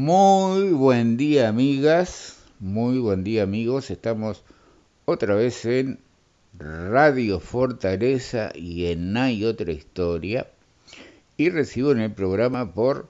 [0.00, 3.90] Muy buen día amigas, muy buen día amigos.
[3.90, 4.44] Estamos
[5.06, 5.98] otra vez en
[6.56, 10.46] Radio Fortaleza y en Hay otra historia.
[11.36, 13.08] Y recibo en el programa por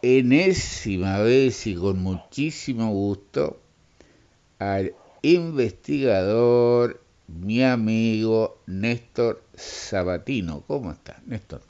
[0.00, 3.60] enésima vez y con muchísimo gusto
[4.58, 10.62] al investigador, mi amigo Néstor Sabatino.
[10.66, 11.60] ¿Cómo está, Néstor?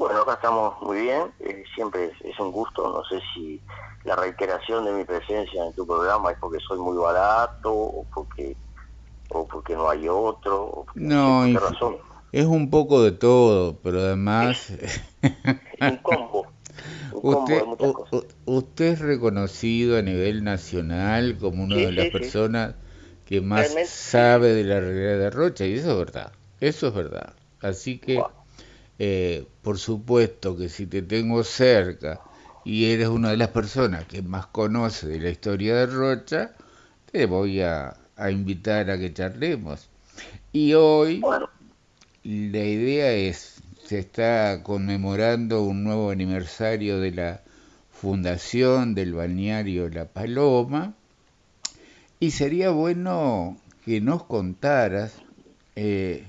[0.00, 3.60] Bueno, acá estamos muy bien, eh, siempre es, un gusto, no sé si
[4.04, 8.56] la reiteración de mi presencia en tu programa es porque soy muy barato o porque
[9.28, 11.98] o porque no hay otro, no, qué razón.
[12.32, 14.72] Es un poco de todo, pero además...
[15.82, 16.46] un combo.
[17.12, 17.62] usted,
[18.46, 22.74] usted es reconocido a nivel nacional como una de las personas
[23.26, 27.34] que más sabe de la realidad de Rocha, y eso es verdad, eso es verdad.
[27.60, 28.24] Así que...
[29.02, 32.20] Eh, por supuesto que si te tengo cerca
[32.66, 36.54] y eres una de las personas que más conoce de la historia de Rocha,
[37.10, 37.96] te voy a,
[38.30, 39.88] invitar a que charlemos.
[40.52, 41.22] Y hoy
[42.24, 47.40] la idea es, se está conmemorando un nuevo aniversario de la
[47.90, 50.92] fundación del balneario La Paloma,
[52.18, 55.14] y sería bueno que nos contaras
[55.74, 56.26] eh,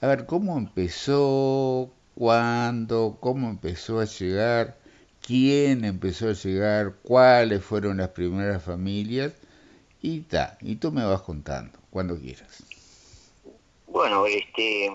[0.00, 1.90] a ver, ¿cómo empezó?
[2.14, 3.18] ¿Cuándo?
[3.20, 4.76] ¿Cómo empezó a llegar?
[5.20, 6.94] ¿Quién empezó a llegar?
[7.02, 9.34] ¿Cuáles fueron las primeras familias?
[10.00, 12.62] Y ta, y tú me vas contando, cuando quieras.
[13.86, 14.90] Bueno, este,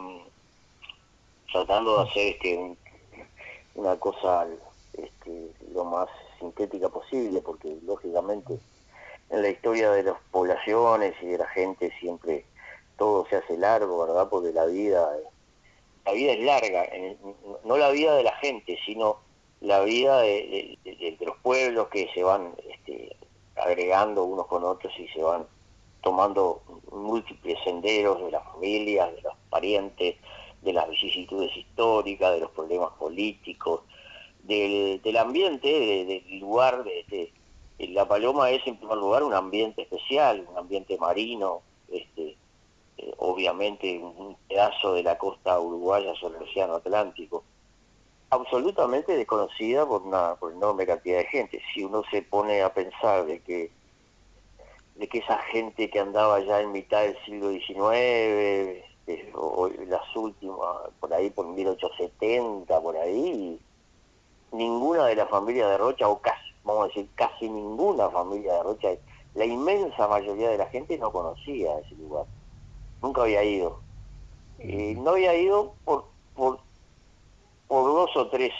[1.51, 2.75] tratando de hacer este,
[3.75, 4.47] una cosa
[4.93, 6.09] este, lo más
[6.39, 8.59] sintética posible, porque lógicamente
[9.29, 12.45] en la historia de las poblaciones y de la gente siempre
[12.97, 14.27] todo se hace largo, ¿verdad?
[14.29, 15.09] Porque la vida,
[16.05, 16.87] la vida es larga,
[17.63, 19.17] no la vida de la gente, sino
[19.61, 20.77] la vida de,
[21.19, 23.15] los pueblos que se van este,
[23.55, 25.47] agregando unos con otros y se van
[26.01, 30.15] tomando múltiples senderos de las familias, de los parientes,
[30.61, 33.81] de las vicisitudes históricas, de los problemas políticos,
[34.43, 35.67] del, ambiente,
[36.05, 36.83] del lugar.
[36.83, 37.33] De,
[37.79, 41.61] la Paloma es en primer lugar un ambiente especial, un ambiente marino,
[41.91, 42.37] este,
[42.97, 47.43] eh, obviamente un pedazo de la costa uruguaya sobre el océano Atlántico,
[48.29, 51.61] absolutamente desconocida por una por enorme cantidad de gente.
[51.73, 53.71] Si uno se pone a pensar de que
[54.95, 60.15] de que esa gente que andaba ya en mitad del siglo XIX, este, o, las
[60.15, 60.57] últimas,
[61.01, 63.59] por ahí por 1870, por ahí,
[64.51, 68.63] ninguna de las familias de Rocha, o casi, vamos a decir, casi ninguna familia de
[68.63, 68.89] Rocha,
[69.33, 72.25] la inmensa mayoría de la gente no conocía ese lugar
[73.05, 73.79] nunca había ido.
[74.57, 76.59] y no había ido por, por,
[77.67, 78.51] por dos o tres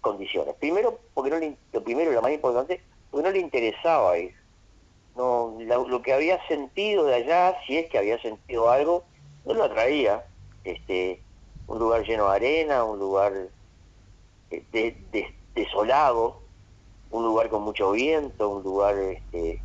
[0.00, 0.54] condiciones.
[0.56, 4.34] Primero, porque no le, lo primero y lo más importante, porque no le interesaba ir.
[5.14, 9.04] No, lo que había sentido de allá, si es que había sentido algo,
[9.44, 10.24] no lo atraía.
[10.64, 11.22] Este,
[11.66, 13.32] un lugar lleno de arena, un lugar
[14.50, 16.40] eh, desolado,
[17.10, 19.60] un lugar con mucho viento, un lugar este,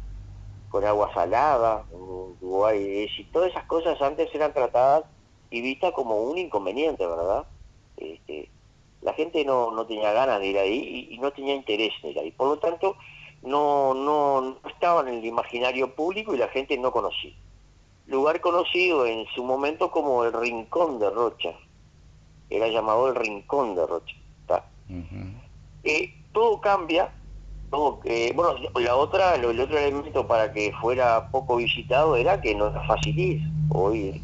[0.77, 5.05] con agua salada, Uruguay, y todas esas cosas antes eran tratadas
[5.49, 7.47] y vistas como un inconveniente, ¿verdad?
[7.97, 8.47] Este,
[9.01, 12.19] la gente no, no tenía ganas de ir ahí y, no tenía interés en ir
[12.19, 12.29] ahí.
[12.29, 12.95] Por lo tanto,
[13.41, 17.33] no, no, no estaban en el imaginario público y la gente no conocía.
[18.05, 21.55] Lugar conocido en su momento como el Rincón de Rocha.
[22.51, 24.15] Era llamado el Rincón de Rocha.
[25.83, 27.11] Eh, todo cambia
[27.69, 32.81] bueno, la otra, el otro elemento para que fuera poco visitado era que no era
[32.83, 33.41] fácil ir.
[33.69, 34.21] Hoy,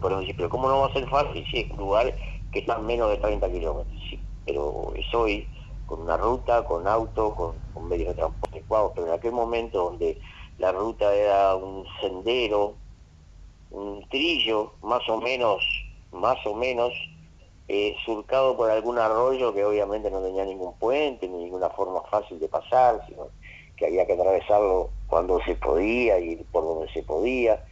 [0.00, 2.14] pero pero ¿cómo no va a ser fácil si es un lugar
[2.50, 4.00] que está menos de 30 kilómetros?
[4.10, 5.48] Sí, pero es hoy
[5.86, 10.20] con una ruta, con auto, con, medios de transporte adecuados, pero en aquel momento donde
[10.58, 12.76] la ruta era un sendero,
[13.70, 15.62] un trillo, más o menos,
[16.12, 16.92] más o menos,
[17.68, 22.38] eh, surcado por algún arroyo que obviamente no tenía ningún puente, ni ninguna forma fácil
[22.40, 23.28] de pasar, sino
[23.76, 27.64] que había que atravesarlo cuando se podía y por donde se podía,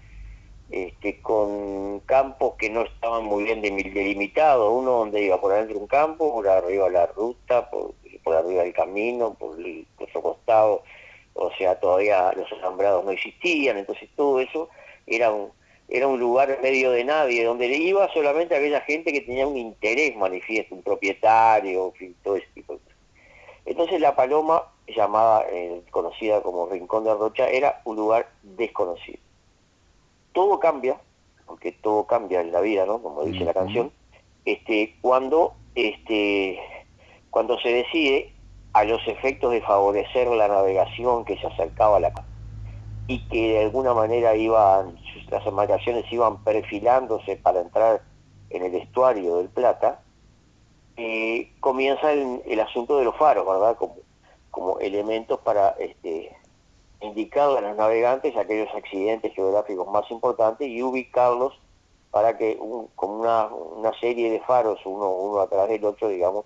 [0.71, 5.87] este, con campos que no estaban muy bien delimitados, uno donde iba por adentro un
[5.87, 7.95] campo, por arriba la ruta, por,
[8.35, 10.83] arriba el camino, por el otro costado,
[11.35, 14.69] o sea, todavía los alambrados no existían, entonces todo eso
[15.07, 15.51] era un,
[15.91, 19.57] era un lugar medio de nadie, donde le iba solamente aquella gente que tenía un
[19.57, 21.93] interés manifiesto, un propietario,
[22.23, 22.97] todo ese tipo de cosas.
[23.67, 29.19] Entonces la Paloma, llamada, eh, conocida como Rincón de Rocha, era un lugar desconocido.
[30.33, 30.97] Todo cambia,
[31.47, 33.03] porque todo cambia en la vida, ¿no?
[33.03, 33.91] Como dice la canción,
[34.45, 36.59] este, cuando, este,
[37.31, 38.33] cuando se decide
[38.75, 42.13] a los efectos de favorecer la navegación que se acercaba a la
[43.07, 44.99] y que de alguna manera iban,
[45.31, 48.03] las embarcaciones iban perfilándose para entrar
[48.51, 50.01] en el estuario del Plata,
[51.61, 53.77] comienza el, asunto de los faros, ¿verdad?
[53.77, 53.97] Como,
[54.51, 56.37] como elementos para este,
[57.01, 61.59] indicarle a los navegantes aquellos accidentes geográficos más importantes y ubicarlos
[62.11, 62.59] para que
[62.97, 66.45] como una, una, serie de faros, uno, uno atrás del otro, digamos,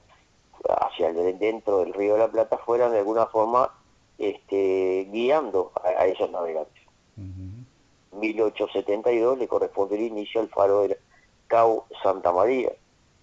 [0.68, 3.72] hacia el, dentro del río de la Plata, fueran de alguna forma
[4.18, 6.82] este, guiando a, esos navegantes.
[7.16, 7.66] En
[8.12, 10.98] 1872 le corresponde el inicio al faro de
[11.46, 12.72] Cau Santa María,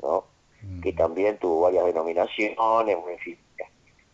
[0.01, 0.25] ¿no?
[0.83, 3.37] que también tuvo varias denominaciones, en fin,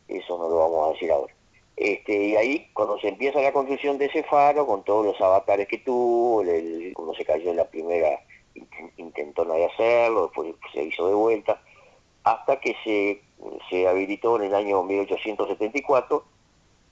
[0.07, 1.33] eso no lo vamos a decir ahora.
[1.75, 5.67] Este, y ahí, cuando se empieza la construcción de ese faro, con todos los avatares
[5.67, 8.19] que tuvo, el, cuando se cayó en la primera,
[8.97, 11.61] intentó nadie hacerlo, después se hizo de vuelta,
[12.23, 13.21] hasta que se,
[13.69, 16.25] se habilitó en el año 1874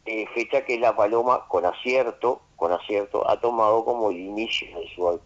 [0.05, 4.87] eh, fecha que la paloma con acierto, con acierto ha tomado como el inicio de
[4.95, 5.19] su,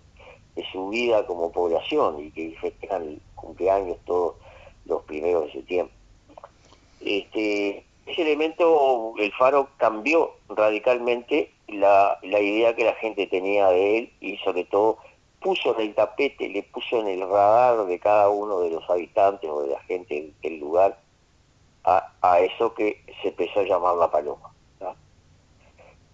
[0.56, 4.36] de su vida como población y que festejan el cumpleaños todos
[4.86, 5.94] los primeros de septiembre.
[7.02, 13.98] Este, ese elemento, el faro cambió radicalmente la, la idea que la gente tenía de
[13.98, 14.98] él y sobre todo
[15.42, 19.50] puso en el tapete, le puso en el radar de cada uno de los habitantes
[19.50, 21.00] o de la gente del lugar
[21.84, 24.54] a, a eso que se empezó a llamar la paloma.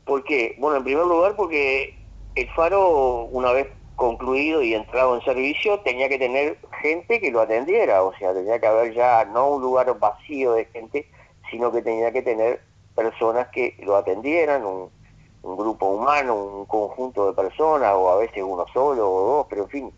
[0.06, 0.56] ¿Por qué?
[0.60, 1.98] Bueno, en primer lugar porque
[2.36, 7.42] el faro, una vez concluido y entrado en servicio, tenía que tener gente que lo
[7.42, 11.10] atendiera, o sea, tenía que haber ya no un lugar vacío de gente,
[11.50, 12.62] sino que tenía que tener
[12.94, 14.92] personas que lo atendieran, un,
[15.44, 19.69] grupo humano, un conjunto de personas, o a veces uno solo o dos, pero en
[19.69, 19.94] fin,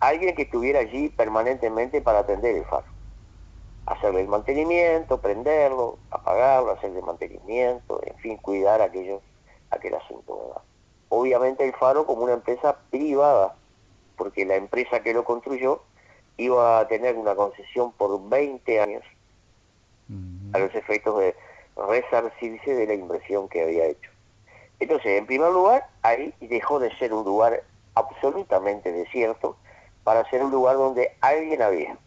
[0.00, 2.86] alguien que estuviera allí permanentemente para atender el faro.
[3.86, 9.22] Hacerle el mantenimiento, prenderlo, apagarlo, hacerle mantenimiento, en fin, cuidar aquellos
[9.70, 10.46] aquel asunto.
[10.46, 10.62] ¿verdad?
[11.08, 13.54] Obviamente el Faro como una empresa privada,
[14.16, 15.82] porque la empresa que lo construyó
[16.36, 19.02] iba a tener una concesión por 20 años
[20.52, 21.36] a los efectos de
[21.76, 24.10] resarcirse de la inversión que había hecho.
[24.80, 27.62] Entonces, en primer lugar, ahí dejó de ser un lugar
[27.94, 29.56] absolutamente desierto
[30.04, 31.98] para ser un lugar donde alguien había.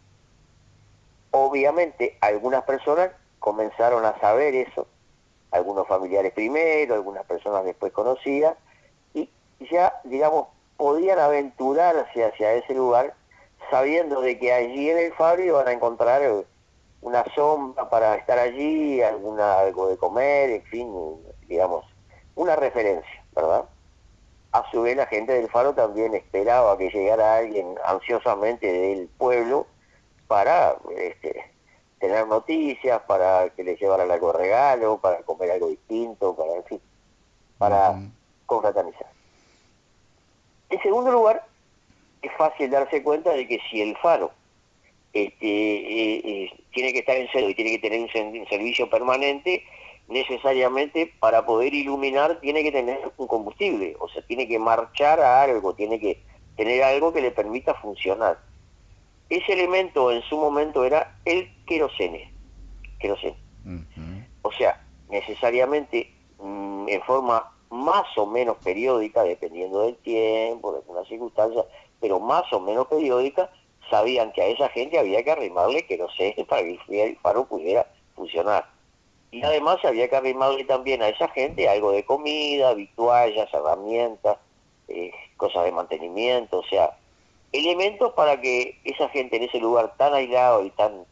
[1.30, 4.86] Obviamente, algunas personas comenzaron a saber eso
[5.52, 8.56] algunos familiares primero, algunas personas después conocidas,
[9.14, 9.28] y
[9.70, 13.14] ya, digamos, podían aventurarse hacia ese lugar
[13.70, 16.22] sabiendo de que allí en el faro iban a encontrar
[17.00, 20.92] una sombra para estar allí, alguna, algo de comer, en fin,
[21.46, 21.84] digamos,
[22.34, 23.64] una referencia, ¿verdad?
[24.52, 29.66] A su vez la gente del faro también esperaba que llegara alguien ansiosamente del pueblo
[30.26, 31.51] para este,
[32.02, 36.64] tener noticias, para que les llevaran algo de regalo, para comer algo distinto, para, en
[36.64, 36.80] fin,
[37.58, 37.94] para
[38.44, 39.06] confraternizar.
[40.68, 41.46] En segundo lugar,
[42.20, 44.32] es fácil darse cuenta de que si el faro
[45.12, 49.64] este, eh, eh, tiene que estar en servicio y tiene que tener un, servicio permanente,
[50.08, 55.40] necesariamente para poder iluminar tiene que tener un combustible, o sea, tiene que marchar a
[55.42, 56.20] algo, tiene que
[56.56, 58.38] tener algo que le permita funcionar.
[59.32, 62.30] Ese elemento en su momento era el querosene.
[63.00, 63.38] querosene.
[64.42, 71.08] O sea, necesariamente mm, en forma más o menos periódica, dependiendo del tiempo, de algunas
[71.08, 71.64] circunstancias,
[71.98, 73.50] pero más o menos periódica,
[73.88, 78.66] sabían que a esa gente había que arrimarle querosene para que el faro pudiera funcionar.
[79.30, 84.36] Y además había que arrimarle también a esa gente algo de comida, vituallas, herramientas,
[84.88, 86.98] eh, cosas de mantenimiento, o sea,
[87.52, 91.04] elementos para que esa gente en ese lugar tan aislado y tan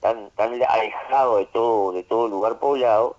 [0.00, 3.16] tan tan alejado de todo de todo lugar poblado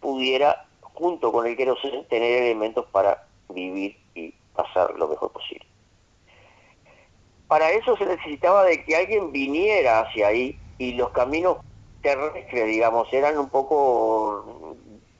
[0.00, 5.66] pudiera junto con el queroseno tener elementos para vivir y pasar lo mejor posible.
[7.48, 11.58] Para eso se necesitaba de que alguien viniera hacia ahí y los caminos
[12.02, 14.76] terrestres, digamos, eran un poco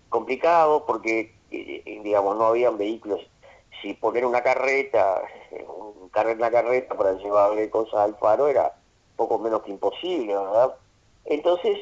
[0.08, 3.20] complicados porque, eh, digamos, no habían vehículos.
[3.82, 5.20] Si poner una carreta,
[6.16, 8.74] cargar la carreta para llevarle cosas al faro era
[9.16, 10.74] poco menos que imposible, ¿verdad?
[11.24, 11.78] Entonces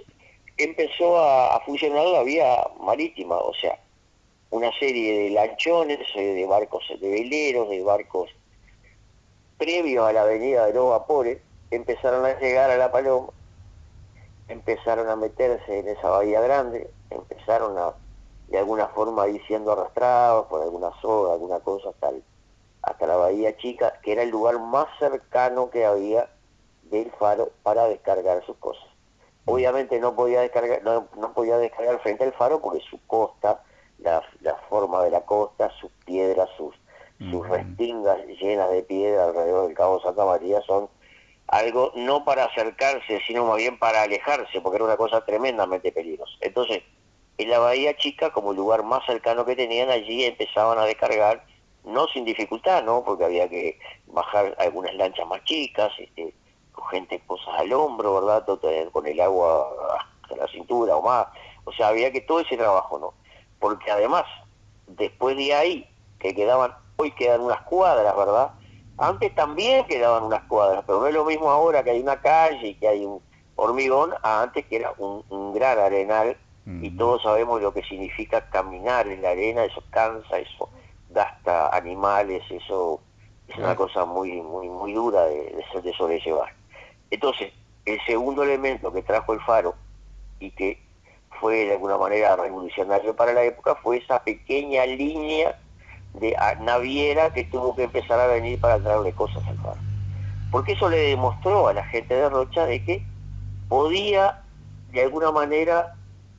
[0.56, 3.78] empezó a, funcionar la vía marítima, o sea,
[4.50, 8.30] una serie de lanchones, de barcos, de veleros, de barcos
[9.58, 11.40] previos a la avenida de los vapores,
[11.70, 13.32] empezaron a llegar a La Paloma,
[14.48, 17.94] empezaron a meterse en esa bahía grande, empezaron a,
[18.48, 22.22] de alguna forma, ir siendo arrastrados por alguna soga, alguna cosa, tal
[22.86, 26.28] hasta la Bahía Chica, que era el lugar más cercano que había
[26.84, 28.84] del faro para descargar sus cosas.
[29.46, 33.62] Obviamente no podía descargar, no, podía descargar frente al faro porque su costa,
[33.98, 36.74] la, la forma de la costa, sus piedras, sus,
[37.30, 40.88] sus restingas llenas de piedra alrededor del Cabo Santa María son
[41.46, 46.32] algo no para acercarse, sino más bien para alejarse, porque era una cosa tremendamente peligrosa.
[46.40, 46.82] Entonces,
[47.36, 51.44] en la Bahía Chica, como el lugar más cercano que tenían, allí empezaban a descargar,
[51.84, 53.02] no sin dificultad, ¿no?
[53.04, 56.34] Porque había que bajar algunas lanchas más chicas, este,
[56.72, 58.44] con gente cosas al hombro, ¿verdad?
[58.92, 59.68] Con el agua
[60.22, 61.26] hasta la cintura o más.
[61.64, 63.14] O sea, había que todo ese trabajo, ¿no?
[63.58, 64.24] Porque además,
[64.86, 65.88] después de ahí,
[66.18, 68.50] que quedaban, hoy quedan unas cuadras, ¿verdad?
[68.96, 72.68] Antes también quedaban unas cuadras, pero no es lo mismo ahora que hay una calle
[72.68, 73.20] y que hay un
[73.56, 76.36] hormigón, a antes que era un, gran arenal
[76.66, 80.70] y todos sabemos lo que significa caminar en la arena, eso cansa, eso
[81.14, 83.00] gasta animales, eso
[83.48, 86.52] es una cosa muy muy muy dura de, de sobrellevar.
[87.10, 87.52] Entonces,
[87.84, 89.74] el segundo elemento que trajo el faro
[90.40, 90.82] y que
[91.40, 95.58] fue de alguna manera revolucionario para la época fue esa pequeña línea
[96.14, 99.80] de naviera que tuvo que empezar a venir para traerle cosas al faro.
[100.50, 103.04] Porque eso le demostró a la gente de Rocha de que
[103.68, 104.42] podía
[104.92, 105.96] de alguna manera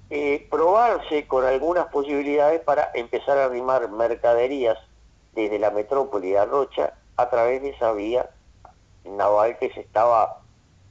[0.09, 4.77] eh, probarse con algunas posibilidades para empezar a arrimar mercaderías
[5.33, 8.29] desde la metrópoli de Rocha a través de esa vía
[9.03, 10.41] naval que se estaba,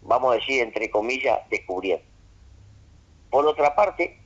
[0.03, 2.05] vamos a decir, entre comillas, descubriendo.
[3.31, 4.21] Por otra parte,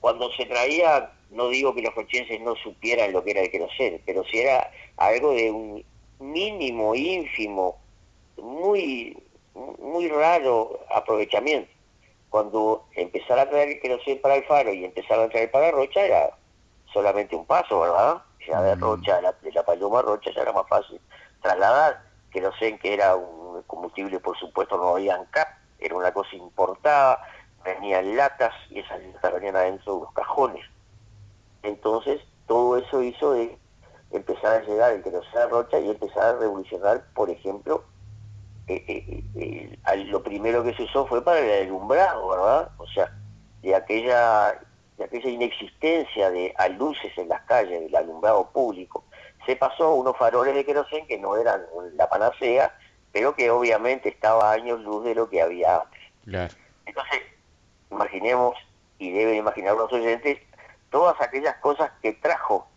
[0.00, 3.98] cuando se traía no digo que los rochenses no supieran lo que era el queroseno,
[4.04, 5.84] pero si era algo de un
[6.20, 7.78] mínimo, ínfimo,
[8.36, 9.16] muy,
[9.54, 11.70] muy raro aprovechamiento.
[12.32, 16.00] Cuando empezara a traer el queroseno para el faro y empezara a traer para Rocha
[16.00, 16.30] era
[16.92, 18.22] solamente un paso, ¿verdad?
[18.48, 18.80] Ya de mm.
[18.80, 21.00] Rocha, de la Paloma Rocha ya era más fácil
[21.40, 22.02] trasladar.
[22.32, 25.48] Queroseno que era un combustible, por supuesto, no había CAP,
[25.78, 27.22] era una cosa importada,
[27.62, 30.66] venían latas y esas latas venían adentro de los cajones
[31.62, 33.56] entonces, todo eso hizo de
[34.10, 37.84] empezar a llegar el queroseno Rocha y empezar a revolucionar, por ejemplo,
[38.68, 42.70] eh, eh, eh, lo primero que se usó fue para el alumbrado, ¿verdad?
[42.78, 43.12] O sea,
[43.62, 44.60] de aquella,
[44.98, 49.04] de aquella inexistencia de luces en las calles, del alumbrado público,
[49.46, 51.62] se pasó a unos faroles de queroseno que no eran
[51.94, 52.74] la panacea,
[53.12, 56.00] pero que obviamente estaba a años luz de lo que había antes.
[56.86, 57.20] Entonces,
[57.90, 58.56] imaginemos,
[58.98, 60.38] y deben imaginar los oyentes,
[60.90, 62.68] todas aquellas cosas que trajo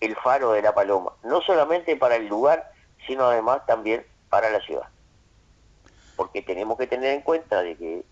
[0.00, 2.72] el faro de la Paloma, no solamente para el lugar,
[3.06, 4.88] sino además también para la ciudad.
[6.16, 8.04] Porque tenemos que tener en cuenta de que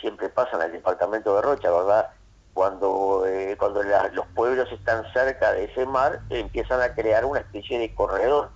[0.00, 2.10] siempre pasa en el departamento de Rocha, ¿verdad?
[2.54, 7.78] Cuando, eh, cuando los pueblos están cerca de ese mar, empiezan a crear una especie
[7.78, 8.50] de corredor.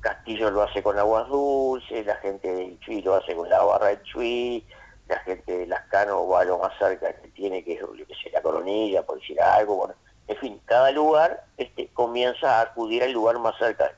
[0.00, 3.88] Castillo lo hace con aguas dulces, la gente del Chuy lo hace con la barra
[3.88, 4.64] del Chuy,
[5.08, 8.14] la gente de Lascano va a lo más cerca que tiene, que es lo que
[8.14, 9.94] sea la coronilla, por decir algo, bueno,
[10.28, 13.92] en fin, cada lugar este, comienza a acudir al lugar más cerca.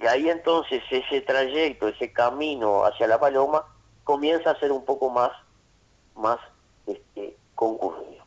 [0.00, 3.64] Y ahí entonces ese trayecto, ese camino hacia la paloma,
[4.04, 5.30] comienza a ser un poco más,
[6.16, 6.38] más
[6.86, 8.24] este, concurrido.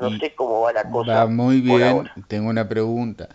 [0.00, 1.12] No sé cómo va la cosa.
[1.12, 3.28] Va muy bien, tengo una pregunta.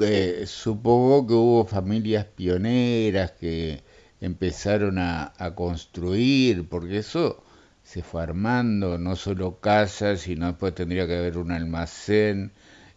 [0.00, 3.84] Eh, supongo que hubo familias pioneras que
[4.20, 7.42] empezaron a, construir, porque eso
[7.82, 12.52] se fue armando, no solo casas, sino después tendría que haber un almacén.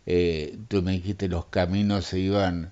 [0.05, 2.71] Eh, tú me dijiste los caminos se iban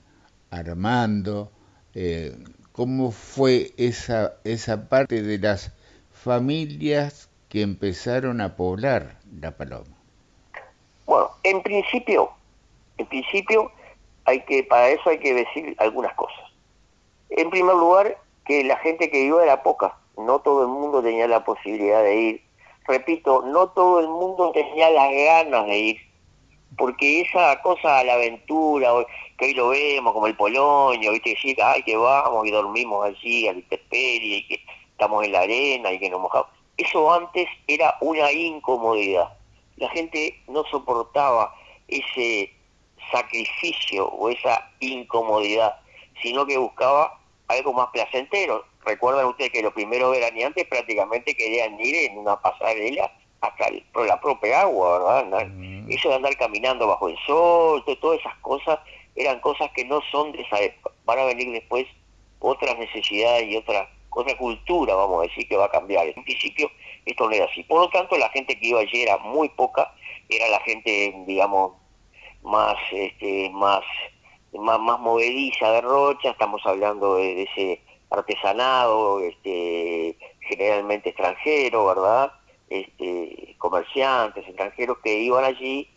[0.51, 1.51] armando.
[1.95, 2.35] Eh,
[2.71, 5.71] ¿Cómo fue esa, esa parte de las
[6.11, 9.97] familias que empezaron a poblar la paloma?
[11.05, 12.29] Bueno, en principio,
[12.97, 13.71] en principio
[14.25, 16.39] hay que, para eso hay que decir algunas cosas.
[17.29, 21.27] En primer lugar, que la gente que iba era poca, no todo el mundo tenía
[21.27, 22.43] la posibilidad de ir.
[22.87, 25.97] Repito, no todo el mundo tenía las ganas de ir,
[26.77, 28.89] porque esa cosa a la aventura,
[29.37, 31.35] que hoy lo vemos como el Polonio, ¿viste?
[31.35, 34.61] Que ay, que vamos y dormimos allí al Interperie y que
[34.91, 36.47] estamos en la arena y que nos mojamos.
[36.77, 39.37] Eso antes era una incomodidad.
[39.77, 41.53] La gente no soportaba
[41.87, 42.53] ese
[43.11, 45.75] sacrificio o esa incomodidad,
[46.21, 48.63] sino que buscaba algo más placentero.
[48.85, 53.11] Recuerdan ustedes que los primeros veraneantes prácticamente querían ir en una pasarela
[53.41, 53.65] hasta
[54.05, 55.47] la propia agua, ¿verdad?
[55.47, 55.91] Mm.
[55.91, 58.79] Eso de andar caminando bajo el sol, todas esas cosas,
[59.15, 60.95] eran cosas que no son de esa época.
[61.05, 61.85] Van a venir después
[62.39, 66.07] otras necesidades y otra, otra cultura, vamos a decir, que va a cambiar.
[66.07, 66.69] En principio
[67.05, 67.63] esto no era así.
[67.63, 69.93] Por lo tanto, la gente que iba allí era muy poca,
[70.29, 71.73] era la gente, digamos,
[72.43, 73.83] más, este, más
[74.59, 82.33] más, más movediza de Rocha, estamos hablando de, ese artesanado, este, generalmente extranjero, ¿verdad?
[82.71, 85.89] Este, comerciantes, extranjeros que iban allí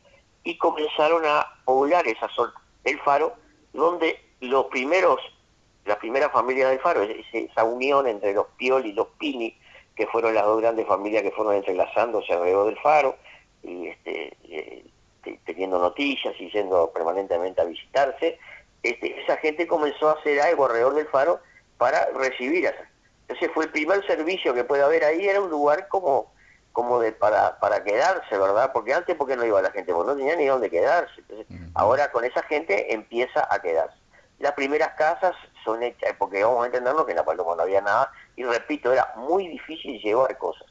[0.42, 2.52] y comenzaron a poblar esa zona
[2.82, 3.34] del faro,
[3.72, 5.20] donde los primeros,
[5.86, 9.56] la primera familia del faro, esa unión entre los Pioli y los Pini,
[9.94, 13.16] que fueron las dos grandes familias que fueron entrelazándose alrededor del faro,
[13.62, 14.84] y este, eh,
[15.46, 18.36] teniendo noticias y yendo permanentemente a visitarse,
[18.82, 21.38] este, esa gente comenzó a hacer algo alrededor del faro
[21.78, 22.74] para recibir a
[23.22, 26.33] Entonces fue el primer servicio que puede haber ahí, era un lugar como
[26.74, 28.72] como de para, para quedarse, ¿verdad?
[28.72, 29.94] Porque antes, ¿por qué no iba la gente?
[29.94, 31.20] Porque no tenía ni dónde quedarse.
[31.20, 33.96] Entonces, ahora con esa gente empieza a quedarse.
[34.40, 37.80] Las primeras casas son hechas, porque vamos a entenderlo que en la Paloma no había
[37.80, 40.66] nada, y repito, era muy difícil llevar cosas.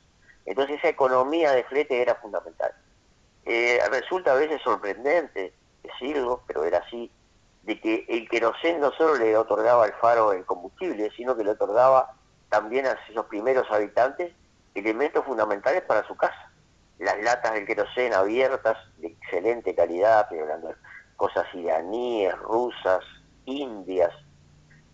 [0.45, 2.73] Entonces esa economía de flete era fundamental.
[3.45, 7.09] Eh, resulta a veces sorprendente decirlo, pero era así,
[7.61, 11.51] de que el querosén no solo le otorgaba al faro el combustible, sino que le
[11.51, 12.13] otorgaba
[12.49, 14.33] también a esos primeros habitantes
[14.75, 16.51] elementos fundamentales para su casa.
[16.99, 20.75] Las latas del queroseno abiertas, de excelente calidad, hablando de
[21.15, 23.03] cosas iraníes, rusas,
[23.45, 24.11] indias,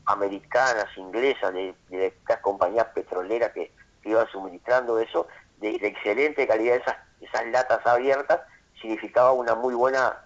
[0.05, 3.71] americanas, inglesas, de, estas compañías petroleras que,
[4.05, 8.39] iban suministrando eso, de, excelente calidad, esas, esas latas abiertas,
[8.81, 10.23] significaba una muy buena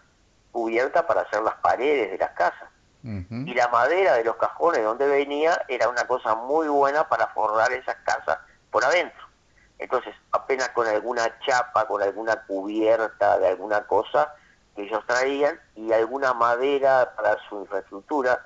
[0.51, 2.69] cubierta para hacer las paredes de las casas.
[3.03, 7.74] Y la madera de los cajones donde venía era una cosa muy buena para forrar
[7.74, 8.38] esas casas
[8.72, 9.23] por adentro.
[9.80, 14.34] Entonces, apenas con alguna chapa, con alguna cubierta de alguna cosa
[14.75, 18.46] que ellos traían y alguna madera para su infraestructura,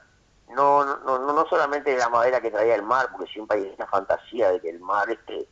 [0.50, 3.86] no, no, no, no solamente la madera que traía el mar, porque siempre hay esa
[3.88, 5.48] fantasía de que el mar, este,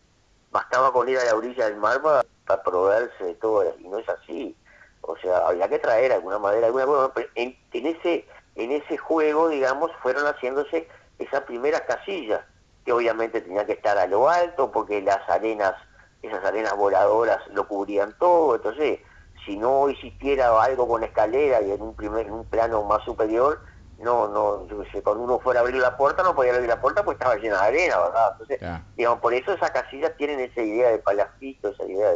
[0.52, 4.08] bastaba con ir a la orilla del mar para, proveerse de todo, y no es
[4.08, 4.56] así.
[5.02, 9.50] O sea, había que traer alguna madera, alguna cosa, en, en ese en ese juego,
[9.50, 10.88] digamos, fueron haciéndose
[11.20, 12.42] esas primeras casillas
[12.86, 15.74] que obviamente tenía que estar a lo alto porque las arenas,
[16.22, 19.00] esas arenas voladoras lo cubrían todo, entonces
[19.46, 23.60] si no existiera algo con escalera y en un primer, un plano más superior,
[24.00, 24.68] no, no,
[25.04, 27.62] cuando uno fuera a abrir la puerta no podía abrir la puerta porque estaba llena
[27.62, 28.32] de arena, ¿verdad?
[28.34, 28.60] Entonces,
[28.98, 32.12] digamos, por eso esas casillas tienen esa idea de palafito, esa idea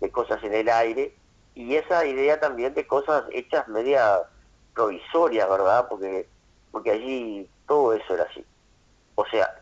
[0.00, 1.14] de, cosas en el aire,
[1.54, 4.20] y esa idea también de cosas hechas media
[4.74, 5.86] provisorias, ¿verdad?
[5.88, 6.28] Porque,
[6.70, 8.44] porque allí todo eso era así.
[9.16, 9.60] O sea,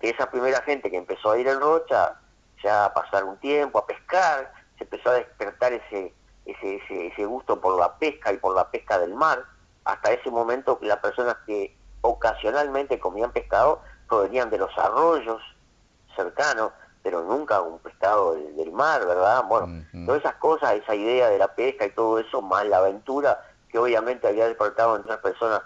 [0.00, 2.20] que esa primera gente que empezó a ir en Rocha,
[2.62, 7.60] ya a pasar un tiempo, a pescar, se empezó a despertar ese, ese, ese, gusto
[7.60, 9.44] por la pesca y por la pesca del mar.
[9.84, 15.40] Hasta ese momento las personas que ocasionalmente comían pescado provenían de los arroyos
[16.14, 19.44] cercanos, pero nunca un pescado del, mar, ¿verdad?
[19.48, 23.40] Bueno, todas esas cosas, esa idea de la pesca y todo eso, más la aventura
[23.68, 25.62] que obviamente había despertado en las personas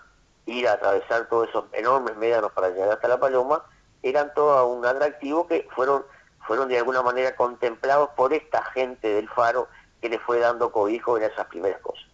[0.47, 3.63] ir a atravesar todos esos enormes médanos para llegar hasta la Paloma,
[4.03, 6.05] eran todo un atractivo que fueron,
[6.47, 9.69] fueron de alguna manera contemplados por esta gente del faro
[10.01, 12.05] que le fue dando cobijo en esas primeras cosas.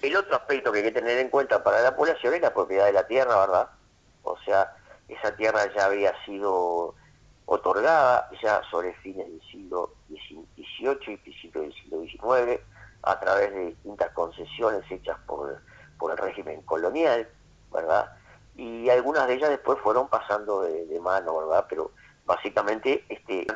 [0.00, 2.86] El otro aspecto que hay que tener en cuenta para la población es la propiedad
[2.86, 3.68] de la tierra, ¿verdad?
[4.22, 4.76] O sea,
[5.08, 6.94] esa tierra ya había sido
[7.46, 12.60] otorgada ya sobre fines del siglo XVIII y principios del siglo XIX
[13.02, 15.60] a través de distintas concesiones hechas por,
[15.98, 17.28] por el régimen colonial,
[17.72, 18.12] ¿verdad?
[18.58, 21.66] Y algunas de ellas después fueron pasando de, mano, ¿verdad?
[21.68, 21.92] Pero
[22.26, 23.46] básicamente este,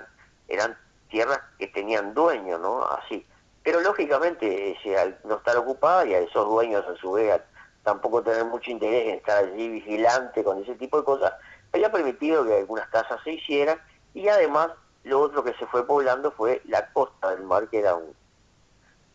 [0.46, 0.78] eran
[1.10, 2.84] tierras que tenían dueño, ¿no?
[2.84, 3.26] Así.
[3.64, 7.40] Pero lógicamente, al no estar ocupadas y a esos dueños a su vez
[7.82, 11.32] tampoco tener mucho interés en estar allí vigilante con ese tipo de cosas,
[11.72, 13.80] había permitido que algunas casas se hicieran
[14.14, 14.70] y además
[15.02, 18.14] lo otro que se fue poblando fue la costa del mar, que era un,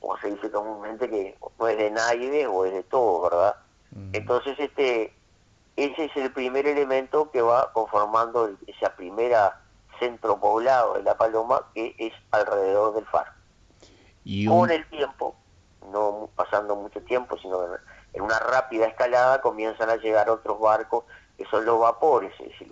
[0.02, 3.56] como se dice comúnmente, que no es de nadie o es de todo, ¿verdad?
[3.92, 4.10] Mm.
[4.12, 5.17] Entonces, este
[5.78, 9.62] ese es el primer elemento que va conformando esa primera
[10.00, 13.32] centro poblado de La Paloma que es alrededor del faro.
[14.24, 15.36] Y Con el tiempo,
[15.92, 17.60] no pasando mucho tiempo, sino
[18.14, 21.06] en una rápida escalada comienzan a llegar otros barcos
[21.38, 22.68] que son los vapores, es decir,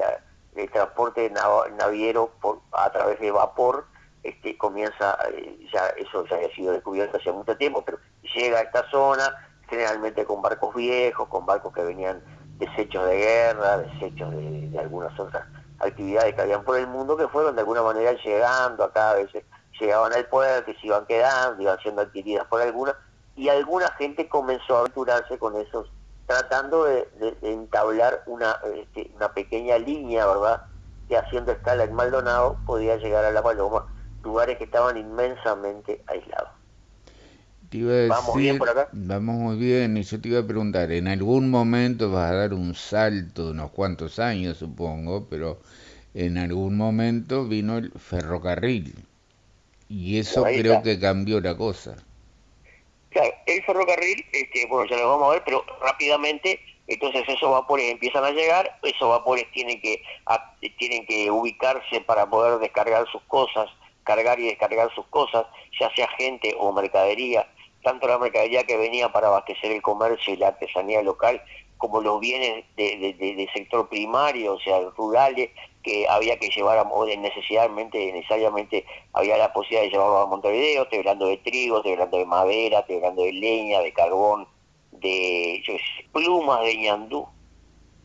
[0.55, 1.31] el transporte
[1.77, 3.85] naviero por, a través de vapor
[4.23, 7.99] este, comienza, eh, ya eso ya había sido descubierto hace mucho tiempo, pero
[8.33, 9.31] llega a esta zona
[9.69, 12.23] generalmente con barcos viejos, con barcos que venían
[12.57, 15.45] desechos de guerra, desechos de, algunas otras
[15.79, 19.43] actividades que habían por el mundo que fueron de alguna manera llegando acá, a veces
[19.79, 22.95] llegaban al puerto y se iban quedando, iban siendo adquiridas por algunas,
[23.35, 25.91] y alguna gente comenzó a aventurarse con esos,
[26.25, 27.07] tratando de,
[27.41, 30.63] entablar una, este, una pequeña línea, ¿verdad?,
[31.07, 33.85] que haciendo escala en Maldonado podía llegar a La Paloma,
[34.23, 36.54] lugares que estaban inmensamente aislados.
[37.83, 38.89] ¿Vamos bien por acá?
[38.91, 42.53] Vamos muy bien, y yo te iba a preguntar, en algún momento vas a dar
[42.53, 45.59] un salto unos cuantos años, supongo, pero
[46.13, 48.95] en algún momento vino el ferrocarril.
[49.89, 51.95] Y eso creo que cambió la cosa.
[53.09, 57.91] Claro, el ferrocarril, este, bueno, ya lo vamos a ver, pero rápidamente, entonces esos vapores
[57.91, 60.01] empiezan a llegar, esos vapores tienen que,
[60.77, 63.69] tienen que ubicarse para poder descargar sus cosas,
[64.03, 65.45] cargar y descargar sus cosas,
[65.79, 67.47] ya sea gente o mercadería,
[67.85, 71.39] tanto la mercadería que venía para abastecer el comercio y la artesanía local,
[71.77, 75.51] como los bienes de, sector primario, o sea, rurales,
[75.83, 76.85] que había que llevar a
[77.17, 82.17] necesariamente, necesariamente había la posibilidad de llevarlo a Montevideo, estoy hablando de trigo, estoy hablando
[82.17, 84.47] de madera, estoy hablando de leña, de carbón,
[84.91, 85.61] de
[86.11, 87.27] plumas de ñandú,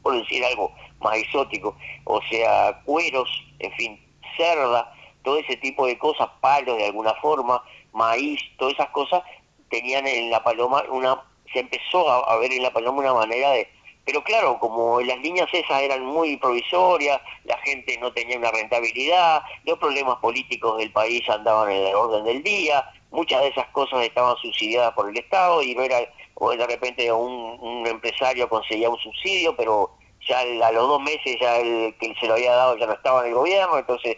[0.03, 4.01] por decir algo más exótico, o sea, cueros, en fin,
[4.37, 7.63] cerda, todo ese tipo de cosas, palos de alguna forma,
[7.93, 9.23] maíz, todas esas cosas
[9.71, 13.69] tenían en la paloma una, se empezó a, ver en la paloma una manera de,
[14.05, 19.43] pero claro, como las líneas esas eran muy provisorias, la gente no tenía una rentabilidad,
[19.65, 24.03] los problemas políticos del país andaban en el orden del día, muchas de esas cosas
[24.03, 25.99] estaban subsidiadas por el Estado y no era,
[26.35, 29.91] o de repente un, un empresario conseguía un subsidio, pero
[30.27, 33.23] ya a los dos meses ya el que se lo había dado ya no estaba
[33.23, 34.17] en el gobierno, entonces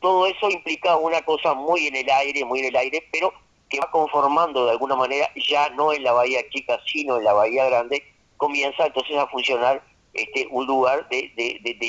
[0.00, 3.32] todo eso implicaba una cosa muy en el aire, muy en el aire, pero
[3.74, 7.32] que va conformando de alguna manera, ya no en la Bahía Chica, sino en la
[7.32, 8.02] Bahía Grande,
[8.36, 9.82] comienza entonces a funcionar
[10.12, 11.32] este un lugar de,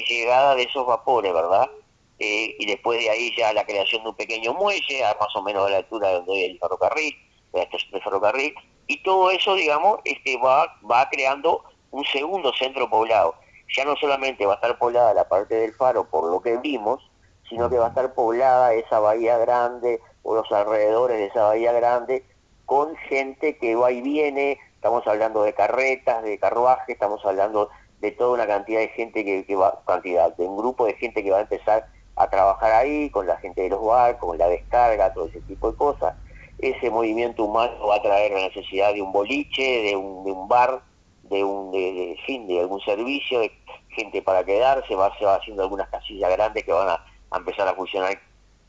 [0.10, 1.70] llegada de esos vapores, ¿verdad?
[2.18, 5.44] Eh, y después de ahí ya la creación de un pequeño muelle, a más o
[5.44, 7.16] menos a la altura donde hay el ferrocarril,
[7.54, 8.56] la estación de ferrocarril,
[8.88, 13.36] y todo eso, digamos, este va, va creando un segundo centro poblado.
[13.76, 17.02] Ya no solamente va a estar poblada la parte del faro por lo que vimos,
[17.50, 21.72] sino que va a estar poblada esa bahía grande o los alrededores de esa bahía
[21.72, 22.26] grande
[22.66, 27.70] con gente que va y viene, estamos hablando de carretas, de carruajes, estamos hablando
[28.02, 31.30] de toda una cantidad de gente que, va, cantidad, de un grupo de gente que
[31.30, 31.86] va a empezar
[32.16, 35.72] a trabajar ahí, con la gente de los barcos, con la descarga, todo ese tipo
[35.72, 36.16] de cosas.
[36.58, 40.82] Ese movimiento humano va a traer la necesidad de un boliche, de un, bar,
[41.24, 43.52] de un de, fin, de algún servicio, de
[43.90, 47.68] gente para quedarse, va, se va haciendo algunas casillas grandes que van a a empezar
[47.68, 48.18] a funcionar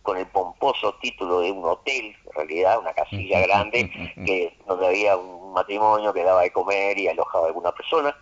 [0.07, 3.91] con el pomposo título de un hotel, en realidad una casilla grande,
[4.25, 8.17] que donde había un matrimonio que daba de comer y alojaba a alguna persona.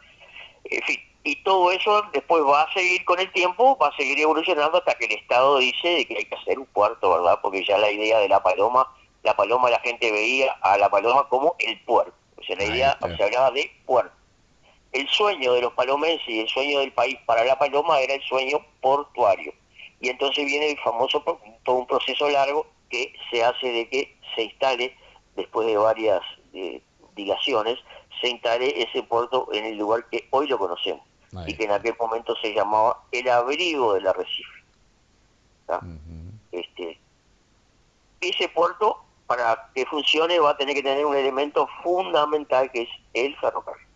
[0.65, 4.19] En fin, y todo eso después va a seguir con el tiempo, va a seguir
[4.19, 7.39] evolucionando hasta que el Estado dice de que hay que hacer un puerto, ¿verdad?
[7.43, 8.91] Porque ya la idea de la paloma,
[9.23, 12.15] la paloma la gente veía a la paloma como el puerto.
[12.39, 14.17] O sea, la idea se hablaba de puerto.
[14.93, 18.23] El sueño de los palomenses y el sueño del país para la paloma era el
[18.23, 19.53] sueño portuario
[20.05, 21.25] y entonces viene el famoso,
[21.63, 24.95] todo un proceso largo que se hace de que se instale,
[25.35, 26.21] después de varias
[26.53, 26.83] eh,
[27.17, 27.79] dilaciones,
[28.21, 31.03] se instale ese puerto en el lugar que hoy lo conocemos
[31.47, 34.63] y que en aquel momento se llamaba el abrigo del arrecife.
[36.53, 37.01] este,
[38.21, 42.89] ese puerto, para que funcione, va a tener que tener un elemento fundamental que es
[43.15, 43.87] el ferrocarril.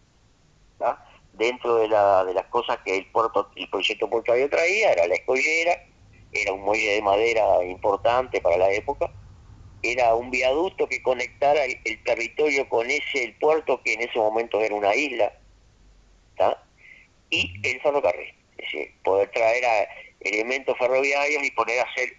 [1.34, 5.14] Dentro de, la, de las cosas que el puerto, el proyecto portuario traía, era la
[5.14, 5.84] escollera,
[6.32, 9.10] era un muelle de madera importante para la época,
[9.82, 14.60] era un viaducto que conectara el, territorio con ese el puerto que en ese momento
[14.60, 15.32] era una isla,
[17.30, 19.88] y el ferrocarril, es decir, poder traer a
[20.20, 22.16] elementos ferroviarios y poner a hacer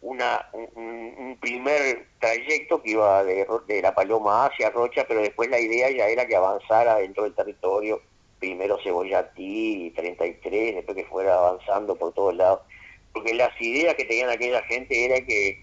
[0.00, 5.60] una, un, primer trayecto que iba de, de, La Paloma hacia Rocha, pero después la
[5.60, 8.00] idea ya era que avanzara dentro del territorio,
[8.38, 12.60] primero Cebollatí, 33, después que fuera avanzando por todos lados
[13.16, 15.58] porque las ideas que tenían aquella gente era que,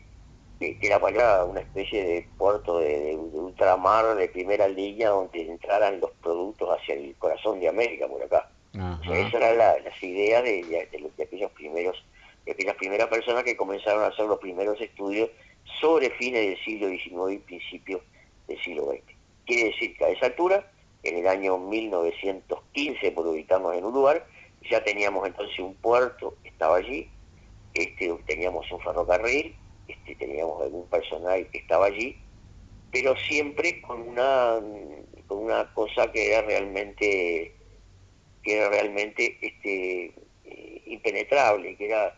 [0.59, 6.09] que, era para una especie de puerto de, ultramar de primera línea donde entraran los
[6.23, 8.49] productos hacia el corazón de América por acá.
[9.03, 12.03] esas eran las ideas de, de, aquellos primeros,
[12.43, 15.29] de aquellas primeras personas que comenzaron a hacer los primeros estudios
[15.79, 18.01] sobre fines del siglo XIX y principios
[18.47, 19.15] del siglo XX.
[19.45, 20.71] Quiere decir que a esa altura,
[21.03, 24.25] en el año 1915, por ubicarnos en un lugar,
[24.67, 27.11] ya teníamos entonces un puerto, estaba allí,
[27.73, 29.55] este, teníamos un ferrocarril,
[29.87, 32.17] este, teníamos algún personal que estaba allí,
[32.91, 34.59] pero siempre con una,
[35.27, 37.55] con una cosa que era realmente,
[38.43, 40.13] que era realmente este,
[40.45, 42.15] eh, impenetrable, que era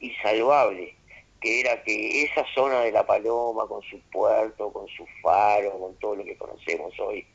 [0.00, 0.94] insalvable,
[1.40, 5.94] que era que esa zona de la Paloma, con su puerto, con su faro, con
[5.96, 7.26] todo lo que conocemos hoy,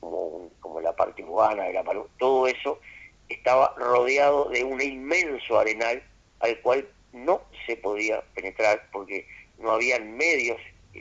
[0.00, 2.80] como, como la parte urbana de la Paloma, todo eso
[3.28, 6.02] estaba rodeado de un inmenso arenal
[6.40, 9.26] al cual no se podía penetrar porque
[9.58, 10.60] no había medios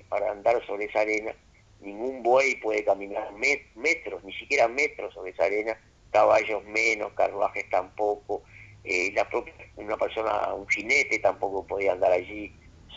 [0.10, 1.36] para andar sobre esa arena,
[1.80, 3.32] ningún buey puede caminar
[3.76, 5.78] metros, ni siquiera metros sobre esa arena,
[6.12, 8.44] caballos menos, carruajes tampoco,
[8.84, 12.54] eh, la propia, una persona, un jinete tampoco podía andar allí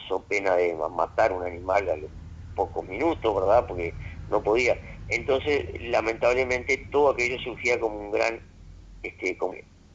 [0.09, 2.11] so pena de matar un animal a los
[2.55, 3.67] pocos minutos, ¿verdad?
[3.67, 3.95] Porque
[4.29, 4.77] no podía.
[5.09, 8.43] Entonces, lamentablemente, todo aquello surgía como un gran
[9.03, 9.39] este,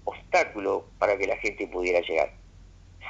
[0.03, 2.40] obstáculo para que la gente pudiera llegar.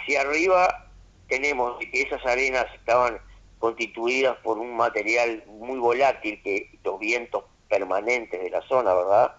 [0.06, 0.88] Si arriba
[1.27, 3.19] tenemos que esas arenas estaban
[3.60, 9.36] constituidas por un material muy volátil, que los vientos permanentes de la zona, ¿verdad?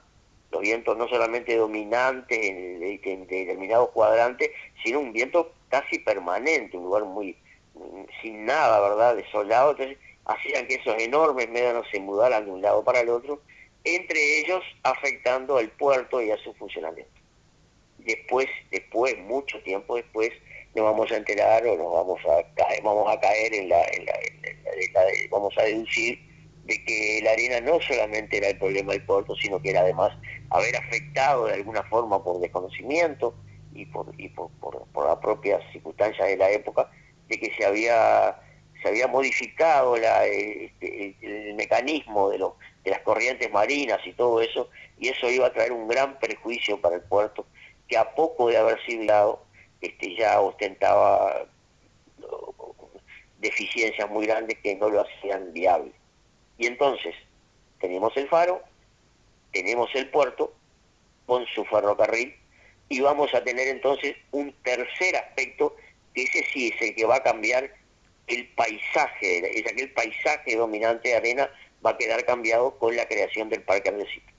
[0.51, 4.51] Los vientos no solamente dominantes en, determinados cuadrantes,
[4.85, 7.37] sino un viento casi permanente, un lugar muy
[8.21, 9.17] sin nada, ¿verdad?
[9.17, 13.41] Desolado, entonces hacían que esos enormes médanos se mudaran de un lado para el otro,
[13.85, 17.22] entre ellos afectando al puerto y a su funcionamiento.
[18.05, 20.31] Después, después, mucho tiempo después,
[20.75, 24.07] nos vamos a enterar o nos vamos a caer, vamos a caer en la, en
[24.07, 24.13] la,
[25.31, 26.19] vamos a deducir
[26.65, 30.17] de que la arena no solamente era el problema del puerto, sino que era además
[30.51, 33.35] haber afectado de alguna forma por desconocimiento
[33.75, 36.91] y por, y por, por, las propias circunstancias de la época,
[37.29, 38.39] de que se había
[38.83, 44.71] se había modificado este, el, mecanismo de, los, de las corrientes marinas y todo eso,
[44.99, 47.47] y eso iba a traer un gran perjuicio para el puerto,
[47.93, 49.45] que a poco de haber sido
[49.83, 51.45] este, ya ostentaba
[53.39, 55.93] deficiencias muy grandes que no lo hacían viable.
[56.57, 57.15] Y entonces,
[57.81, 58.63] tenemos el faro,
[59.53, 60.55] tenemos el puerto
[61.27, 62.35] con su ferrocarril,
[62.89, 65.77] y vamos a tener entonces un tercer aspecto,
[66.15, 67.75] que ese sí es el que va a cambiar
[68.27, 71.51] el paisaje, es aquel paisaje dominante de arena
[71.85, 74.33] va a quedar cambiado con la creación del Parque Andesito.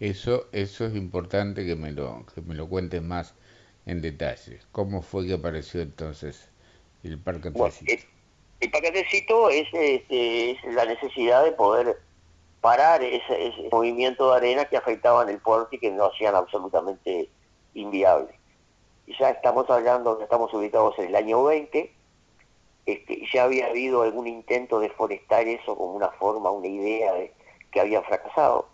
[0.00, 3.34] Eso, eso es importante que me lo, que me lo cuentes más
[3.86, 4.60] en detalle.
[4.72, 6.50] ¿Cómo fue que apareció entonces
[7.02, 7.92] el Parque Andesito?
[8.60, 11.98] el, Parque Andesito es, este, es, la necesidad de poder
[12.60, 17.28] parar ese, ese movimiento de arena que afectaban el puerto y que no hacían absolutamente
[17.74, 18.38] inviable
[19.18, 21.92] ya estamos hablando, estamos ubicados en el año 20,
[22.86, 27.32] este, ya había habido algún intento de forestar eso como una forma, una idea de,
[27.70, 28.68] que había fracasado.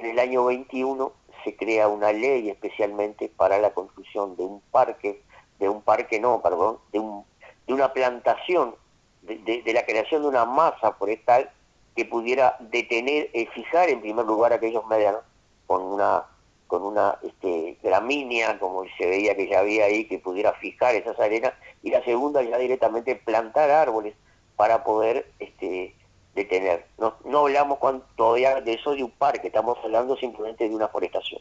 [0.00, 1.12] En el año 21
[1.44, 5.22] se crea una ley especialmente para la construcción de un parque,
[5.58, 7.24] de un parque no, perdón, de, un,
[7.66, 8.74] de una plantación,
[9.20, 11.50] de, la creación de una masa forestal
[11.94, 15.20] que pudiera detener, eh, fijar en primer lugar aquellos medianos
[15.66, 16.24] con una
[16.66, 21.18] con una este, gramínea, como se veía que ya había ahí, que pudiera fijar esas
[21.18, 24.14] arenas, y la segunda ya directamente plantar árboles
[24.54, 25.96] para poder este,
[26.34, 26.86] detener.
[26.98, 27.78] No, no hablamos
[28.16, 31.40] todavía de eso de un parque, estamos hablando simplemente de una forestación.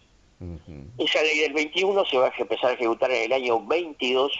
[0.97, 4.31] Esa ley del 21 se va a empezar a ejecutar en el año 22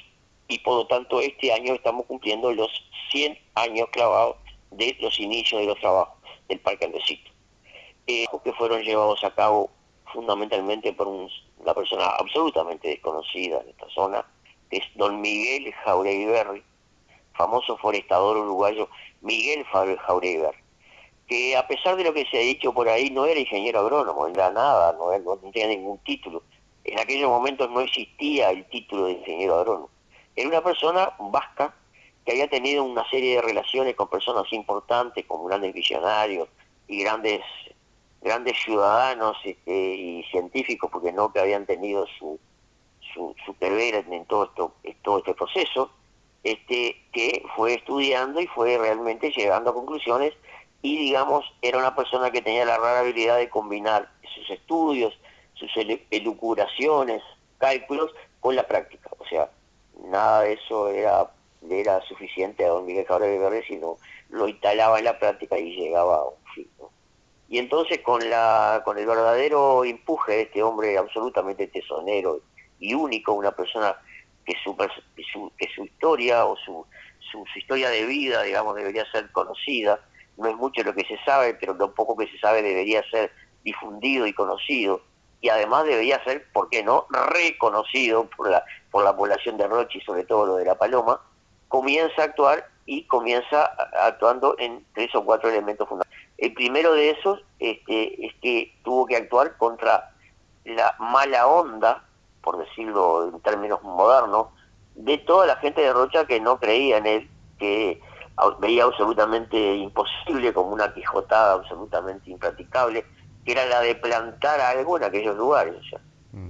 [0.47, 2.69] y por lo tanto este año estamos cumpliendo los
[3.11, 4.37] 100 años clavados
[4.71, 7.31] de los inicios de los trabajos del Parque Andesito,
[8.07, 9.69] eh, que fueron llevados a cabo
[10.13, 14.25] fundamentalmente por una persona absolutamente desconocida en esta zona,
[14.69, 16.63] que es don Miguel Jauregui
[17.33, 18.89] famoso forestador uruguayo
[19.21, 20.43] Miguel Jauregui
[21.27, 24.27] que a pesar de lo que se ha dicho por ahí, no era ingeniero agrónomo,
[24.27, 26.41] no era nada, no, no tenía ningún título.
[26.83, 29.89] En aquellos momentos no existía el título de ingeniero agrónomo.
[30.35, 31.75] Era una persona vasca
[32.25, 36.49] que había tenido una serie de relaciones con personas importantes, como grandes visionarios
[36.87, 37.41] y grandes
[38.21, 42.39] grandes ciudadanos este, y científicos, porque no que habían tenido su,
[43.13, 45.91] su, su en todo, esto, todo este proceso,
[46.43, 50.33] este, que fue estudiando y fue realmente llegando a conclusiones
[50.81, 55.17] y digamos era una persona que tenía la rara habilidad de combinar sus estudios,
[55.53, 55.69] sus
[56.09, 57.21] elucuraciones,
[57.57, 59.09] cálculos con la práctica.
[59.17, 59.49] O sea,
[60.05, 61.29] nada de eso era,
[61.69, 63.97] era suficiente a don Miguel Cabrera de Verde, sino
[64.29, 66.69] lo instalaba en la práctica y llegaba a un fin.
[67.49, 72.39] Y entonces con, la, con el verdadero empuje de este hombre absolutamente tesonero
[72.79, 73.97] y único, una persona
[74.53, 76.85] que su, que su historia o su,
[77.31, 79.99] su, historia de vida, digamos, debería ser conocida,
[80.37, 83.31] no es mucho lo que se sabe, pero lo poco que se sabe debería ser
[83.63, 85.01] difundido y conocido,
[85.41, 89.99] y además debería ser, ¿por qué no?, reconocido por la, por la población de Roche
[89.99, 91.21] y sobre todo lo de La Paloma,
[91.67, 93.65] comienza a actuar y comienza
[94.01, 96.27] actuando en tres o cuatro elementos fundamentales.
[96.39, 100.11] El primero de esos este, es que tuvo que actuar contra
[100.65, 102.03] la mala onda,
[102.41, 104.47] por decirlo en términos modernos,
[104.95, 108.01] de toda la gente de Rocha que no creía en él, que
[108.59, 113.05] veía absolutamente imposible, como una quijotada absolutamente impracticable,
[113.45, 115.75] que era la de plantar algo en aquellos lugares.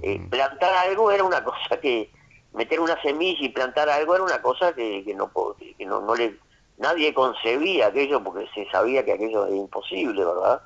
[0.02, 2.10] Eh, plantar algo era una cosa que,
[2.52, 5.30] meter una semilla y plantar algo era una cosa que, que no,
[5.78, 6.38] que no, no le
[6.80, 10.62] nadie concebía aquello porque se sabía que aquello era imposible, ¿verdad?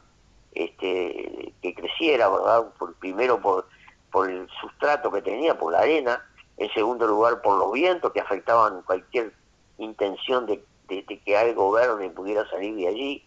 [0.52, 2.72] Este, que creciera, ¿verdad?
[2.78, 3.66] Por, primero por,
[4.14, 6.24] por el sustrato que tenía, por la arena,
[6.56, 9.32] En segundo lugar, por los vientos que afectaban cualquier
[9.78, 13.24] intención de, que algo verde pudiera salir de allí.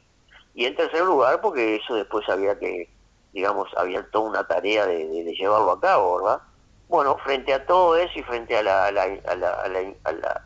[0.55, 2.89] Y en tercer lugar, porque eso después había que,
[3.33, 6.41] digamos, había toda una tarea de, llevarlo a cabo, ¿verdad?
[6.87, 10.41] Bueno, frente a todo eso y frente a la, a la, a la,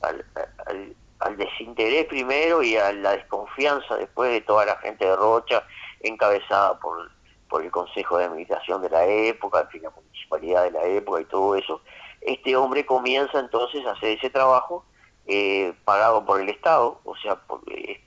[0.00, 5.62] al, al, desinterés primero y a la desconfianza después de toda la gente de Rocha,
[6.00, 7.10] encabezada por,
[7.54, 11.20] por el Consejo de Administración de la época, en fin, la municipalidad de la época
[11.20, 11.82] y todo eso,
[12.20, 14.84] este hombre comienza entonces a hacer ese trabajo
[15.28, 17.38] eh, pagado por el Estado, o sea,
[17.68, 18.02] eh,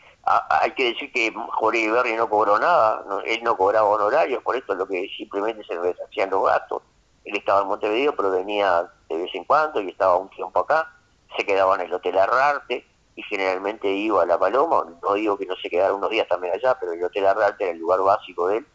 [0.50, 4.74] hay que decir que Jorge Berry no cobró nada, él no cobraba honorarios, por esto
[4.74, 6.82] es lo que simplemente se le hacían los gastos.
[7.24, 10.92] Él estaba en Montevideo, pero venía de vez en cuando y estaba un tiempo acá,
[11.38, 15.46] se quedaba en el Hotel Arrarte y generalmente iba a La Paloma, no digo que
[15.46, 18.50] no se quedara unos días también allá, pero el Hotel Arrarte era el lugar básico
[18.50, 18.68] de él,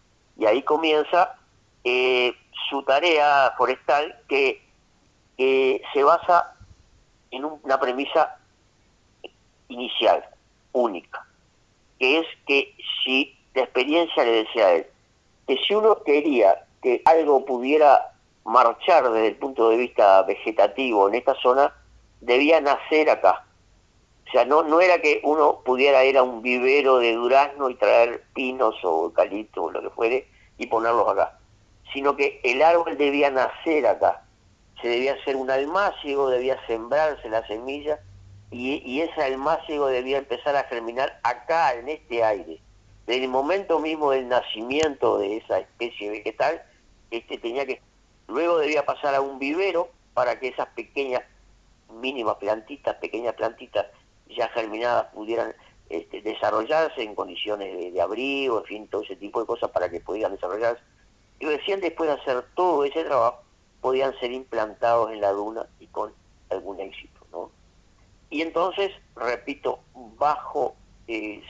[0.42, 1.36] y ahí comienza
[1.84, 2.34] eh,
[2.68, 4.60] su tarea forestal que
[5.36, 6.54] se basa
[7.30, 8.38] en una premisa
[9.68, 10.24] inicial,
[10.72, 11.24] única,
[12.00, 14.86] que es que si la experiencia le decía a él,
[15.46, 18.12] que si uno quería que algo pudiera
[18.44, 21.72] marchar desde el punto de vista vegetativo en esta zona,
[22.20, 23.44] debía nacer acá.
[24.26, 27.76] O sea, no, no era que uno pudiera ir a un vivero de durazno y
[27.76, 30.31] traer pinos o eucalipto o lo que fuere
[30.62, 31.38] y ponerlos acá,
[31.92, 34.22] sino que el árbol debía nacer acá
[34.82, 38.00] se debía hacer un almácigo, debía sembrarse la semilla
[38.50, 42.60] y, ese almácigo debía empezar a germinar acá, en este aire.
[43.06, 46.62] Desde el momento mismo del nacimiento de esa especie vegetal,
[47.10, 47.80] este tenía que,
[48.26, 51.22] luego debía pasar a un vivero para que esas pequeñas,
[51.88, 53.86] mínimas plantitas, pequeñas plantitas
[54.28, 55.54] ya germinadas pudieran
[55.92, 60.00] este, desarrollarse en condiciones de, abrigo, en fin, todo ese tipo de cosas para que
[60.00, 60.82] pudieran desarrollarse.
[61.38, 63.42] Y recién después de hacer todo ese trabajo,
[63.82, 66.10] podían ser implantados en la duna y con
[66.48, 67.26] algún éxito.
[67.30, 67.50] ¿no?
[68.30, 69.80] Y entonces, repito,
[70.16, 70.76] bajo,
[71.08, 71.42] eh,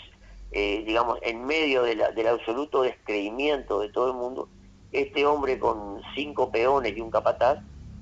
[0.51, 4.49] digamos, en medio del absoluto descreimiento de todo el mundo,
[4.91, 7.61] este hombre con cinco peones y un capataz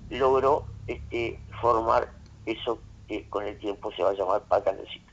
[0.08, 2.10] logró este, formar
[2.46, 5.09] eso que con el tiempo se va a llamar Pacanecito.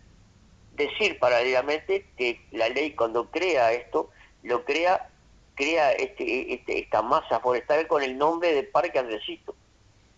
[0.77, 4.09] Decir paralelamente que la ley cuando crea esto,
[4.43, 5.09] lo crea
[5.57, 9.55] crea este, este, esta masa forestal con el nombre de Parque Andresito,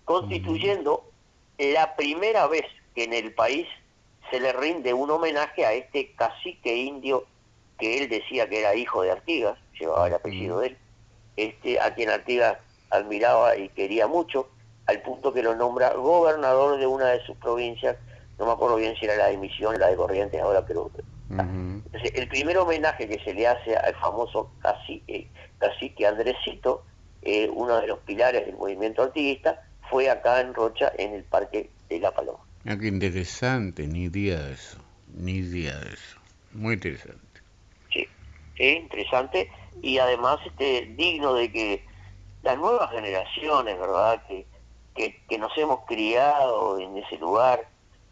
[0.04, 1.10] constituyendo
[1.58, 3.66] la primera vez que en el país
[4.30, 7.26] se le rinde un homenaje a este cacique indio
[7.80, 10.78] que él decía que era hijo de Artigas, llevaba el apellido de él,
[11.38, 12.58] este, a quien Artigas
[12.90, 14.50] admiraba y quería mucho,
[14.88, 17.96] al punto que lo nombra gobernador de una de sus provincias,
[18.40, 20.90] no me acuerdo bien si era la de Misión o la de Corrientes ahora, pero
[21.30, 26.86] el primer homenaje que se le hace al famoso cacique, cacique Andresito,
[27.22, 31.70] eh, uno de los pilares del movimiento artiguista, fue acá en Rocha, en el Parque
[31.90, 32.40] de La Paloma.
[32.66, 34.78] Ah, qué interesante, ni idea de eso,
[35.14, 36.20] ni idea de eso.
[36.54, 37.42] Muy interesante.
[37.92, 38.08] Sí,
[38.56, 41.86] sí, interesante y además este digno de que
[42.44, 44.24] las nuevas generaciones, ¿verdad?
[44.28, 44.46] Que,
[44.96, 47.68] que, que nos hemos criado en ese lugar,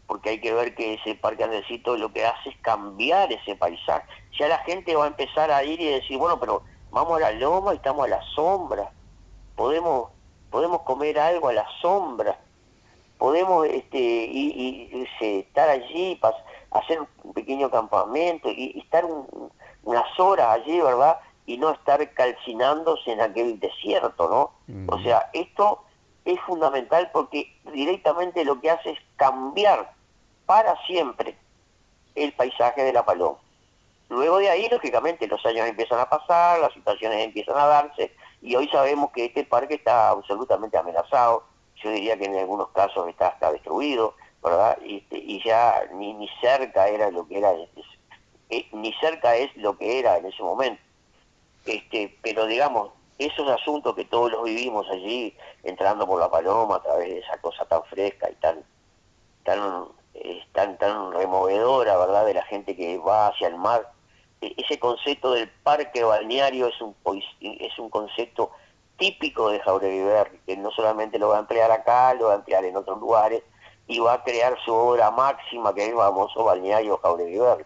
[0.08, 4.08] porque hay que ver que ese parque andesito lo que hace es cambiar ese paisaje.
[4.38, 7.32] Ya la gente va a empezar a ir y decir, bueno, pero vamos a la
[7.32, 8.90] loma y estamos a la sombra,
[9.54, 10.10] podemos,
[10.50, 12.38] podemos comer algo a la sombra,
[13.18, 16.18] podemos este, y, estar allí,
[16.70, 19.04] hacer un pequeño campamento y, estar
[19.82, 21.18] unas horas allí, ¿verdad?
[21.44, 24.26] Y no estar calcinándose en aquel desierto,
[24.66, 24.86] ¿no?
[24.90, 25.82] O sea, esto
[26.24, 29.97] es fundamental porque directamente lo que hace es cambiar
[30.48, 31.36] para siempre
[32.14, 33.36] el paisaje de la paloma.
[34.08, 38.56] Luego de ahí, lógicamente, los años empiezan a pasar, las situaciones empiezan a darse, y
[38.56, 41.44] hoy sabemos que este parque está absolutamente amenazado,
[41.76, 44.78] yo diría que en algunos casos está hasta destruido, ¿verdad?
[44.82, 47.52] Y, y ya ni, ni cerca era lo que era,
[48.48, 50.80] eh, ni cerca es lo que era en ese momento.
[51.66, 56.82] Este, pero digamos, esos asuntos que todos los vivimos allí, entrando por la paloma a
[56.82, 58.64] través de esa cosa tan fresca y tan,
[59.44, 63.92] tan es tan, tan removedora, ¿verdad?, de la gente que va hacia el mar.
[64.40, 66.94] E, ese concepto del parque balneario es un,
[67.40, 68.50] es un concepto
[68.96, 72.64] típico de Jauregui que no solamente lo va a emplear acá, lo va a emplear
[72.64, 73.42] en otros lugares,
[73.86, 77.64] y va a crear su obra máxima, que es el famoso balneario Jauregui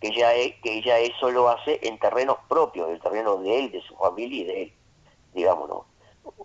[0.00, 3.72] que ya, es, que ya eso lo hace en terrenos propios, el terreno de él,
[3.72, 4.72] de su familia y de él,
[5.34, 5.84] digamos, ¿no?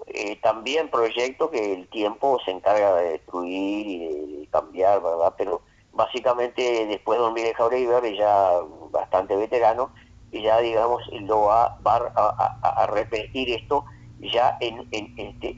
[0.08, 5.34] Eh, también proyectos que el tiempo se encarga de destruir y de, cambiar, ¿verdad?
[5.38, 8.52] Pero básicamente después de dormir en Jauregui ya
[8.92, 9.92] bastante veterano,
[10.32, 13.86] y ya digamos lo va, a, a, repetir esto
[14.20, 14.88] ya en,
[15.18, 15.58] este,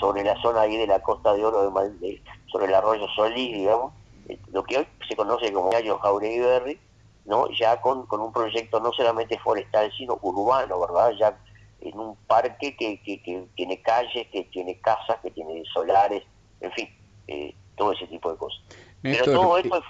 [0.00, 1.70] sobre la zona ahí de la costa de oro
[2.00, 3.92] de, sobre el arroyo Solís, digamos,
[4.28, 6.80] eh, lo que hoy se conoce como Gallo Jauregui Berry,
[7.26, 7.48] ¿no?
[7.50, 11.12] ya con, con un proyecto no solamente forestal, sino urbano, ¿verdad?
[11.18, 11.38] Ya
[11.80, 16.22] en un parque que, que, tiene calles, que tiene casas, que tiene solares,
[16.60, 16.88] en fin,
[17.26, 18.60] eh, todo ese tipo de cosas.
[19.02, 19.82] Pero todo esto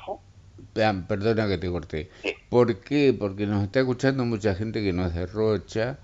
[0.74, 0.94] es...
[1.06, 2.10] perdona que te corté.
[2.48, 3.14] ¿Por qué?
[3.18, 5.98] Porque nos está escuchando mucha gente que nos derrocha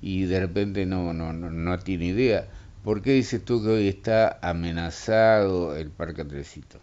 [0.00, 2.46] y de repente no, no, no, no tiene idea.
[2.84, 6.78] ¿Por qué dices tú que hoy está amenazado el Parque Andresito?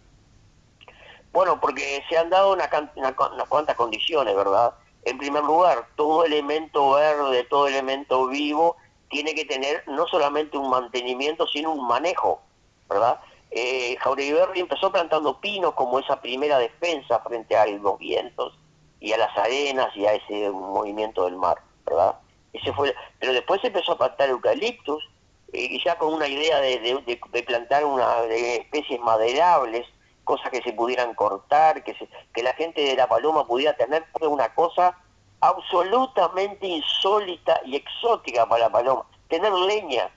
[1.31, 4.73] Bueno, porque se han dado una, una, unas cuantas condiciones, ¿verdad?
[5.03, 8.75] En primer lugar, todo elemento verde, todo elemento vivo,
[9.09, 12.41] tiene que tener no solamente un mantenimiento, sino un manejo,
[12.89, 13.19] ¿verdad?
[13.51, 18.57] Eh, Jauregui empezó plantando pinos como esa primera defensa frente a los vientos
[19.01, 22.15] y a las arenas y a ese movimiento del mar, ¿verdad?
[22.53, 25.03] Ese fue, pero después empezó a plantar eucaliptus
[25.51, 29.85] eh, y ya con una idea de, plantar una de especies maderables
[30.23, 31.95] cosas que se pudieran cortar, que,
[32.33, 34.97] que la gente de La Paloma pudiera tener una cosa
[35.41, 40.09] absolutamente insólita y exótica para La Paloma, tener leña.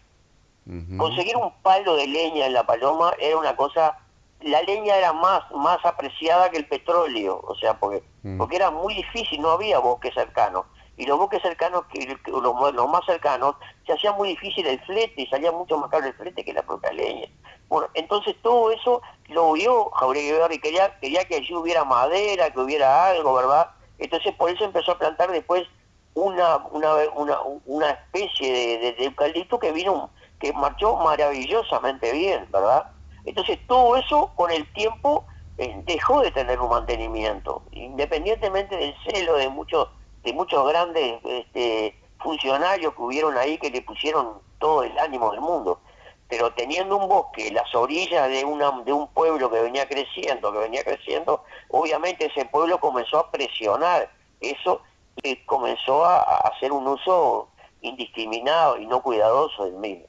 [0.96, 3.98] Conseguir un palo de leña en La Paloma era una cosa,
[4.40, 8.38] la leña era más, más apreciada que el petróleo, o sea, porque, mm.
[8.38, 10.64] porque era muy difícil, no había bosques cercanos.
[10.96, 15.22] Y los bosques cercanos, que, los, los más cercanos, se hacía muy difícil el flete
[15.22, 17.28] y salía mucho más caro el flete que la propia leña.
[17.68, 22.60] Bueno, entonces todo eso lo vio Jauregui y quería, quería que allí hubiera madera, que
[22.60, 23.70] hubiera algo, ¿verdad?
[23.98, 25.66] Entonces por eso empezó a plantar después
[26.14, 30.10] una, una, una, una especie de, eucalipto que vino,
[30.44, 32.90] que marchó maravillosamente bien, ¿verdad?
[33.24, 35.24] Entonces todo eso con el tiempo
[35.56, 39.88] eh, dejó de tener un mantenimiento, independientemente del celo de muchos,
[40.22, 45.40] de muchos grandes este, funcionarios que hubieron ahí que le pusieron todo el ánimo del
[45.40, 45.80] mundo
[46.28, 50.58] pero teniendo un bosque, las orillas de, una, de un pueblo que venía creciendo, que
[50.58, 54.80] venía creciendo, obviamente ese pueblo comenzó a presionar eso
[55.22, 57.50] y comenzó a, hacer un uso
[57.82, 60.06] indiscriminado y no cuidadoso del mismo.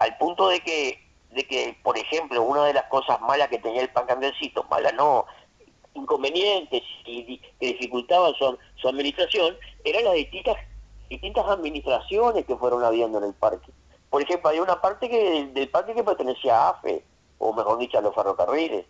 [0.00, 3.82] Al punto de que, de que, por ejemplo, una de las cosas malas que tenía
[3.82, 5.24] el pancandecito, malas no,
[5.94, 10.56] inconvenientes y que dificultaban su, administración, eran las distintas,
[11.08, 13.72] distintas administraciones que fueron habiendo en el parque
[14.10, 17.04] por ejemplo, hay una parte que, del parque que pertenecía a AFE,
[17.38, 18.84] o mejor dicho, a los ferrocarriles.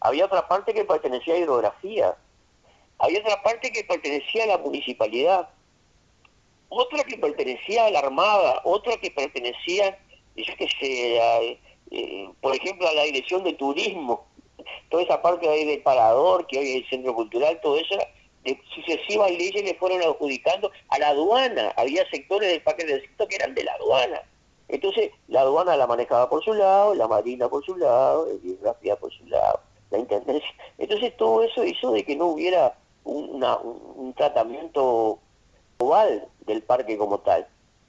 [0.00, 2.16] Había otra parte que pertenecía a hidrografía.
[2.98, 5.48] Había otra parte que pertenecía a la municipalidad.
[6.68, 8.60] Otra que pertenecía a la Armada.
[8.64, 9.96] Otra que pertenecía,
[10.36, 11.18] yo que sé,
[11.90, 14.26] eh, por ejemplo, a la Dirección de Turismo.
[14.88, 17.96] Toda esa parte ahí del Parador, que hoy es el Centro Cultural, todo eso,
[18.44, 21.72] de sucesivas leyes le fueron adjudicando a la aduana.
[21.76, 24.22] Había sectores del parque del que eran de la aduana
[24.68, 28.96] entonces, la aduana la manejaba por su lado, la marina por su lado, la geografía
[28.96, 29.60] por su lado,
[29.90, 30.48] la intendencia.
[30.78, 35.18] Entonces, todo eso hizo de que no hubiera un, tratamiento
[35.78, 37.46] global del parque como tal.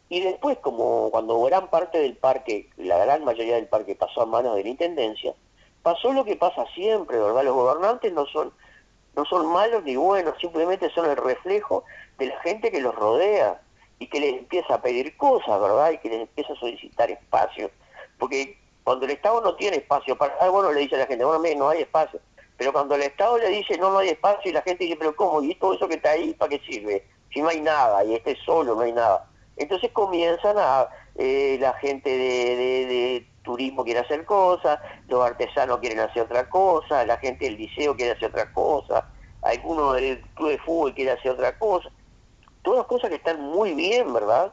[0.10, 4.26] Y después, como cuando gran parte del parque, la gran mayoría del parque pasó a
[4.26, 5.34] manos de la intendencia,
[5.82, 7.44] pasó lo que pasa siempre, ¿verdad?
[7.44, 8.54] Los gobernantes no son,
[9.16, 11.84] no son malos ni buenos, simplemente son el reflejo
[12.18, 13.62] de la gente que los rodea
[14.00, 15.92] y que les empieza a pedir cosas, ¿verdad?
[15.92, 17.72] Y que les empieza a solicitar espacio.
[18.20, 21.26] Porque cuando el Estado no tiene espacio para algo, bueno, le dice a la gente,
[21.26, 22.20] bueno, no hay espacio.
[22.58, 25.16] Pero cuando el Estado le dice, no, no hay espacio, y la gente dice, pero
[25.16, 25.42] ¿cómo?
[25.42, 27.06] ¿Y todo eso que está ahí, para qué sirve?
[27.34, 29.28] Si no hay nada, y este solo, no hay nada.
[29.58, 36.24] Entonces comienzan a, eh, la gente de, turismo quiere hacer cosas, los artesanos quieren hacer
[36.24, 39.08] otra cosa, la gente del liceo quiere hacer otra cosa,
[39.44, 41.92] algunos del club de fútbol quiere hacer otra cosa
[42.66, 44.52] todas cosas que están muy bien, ¿verdad?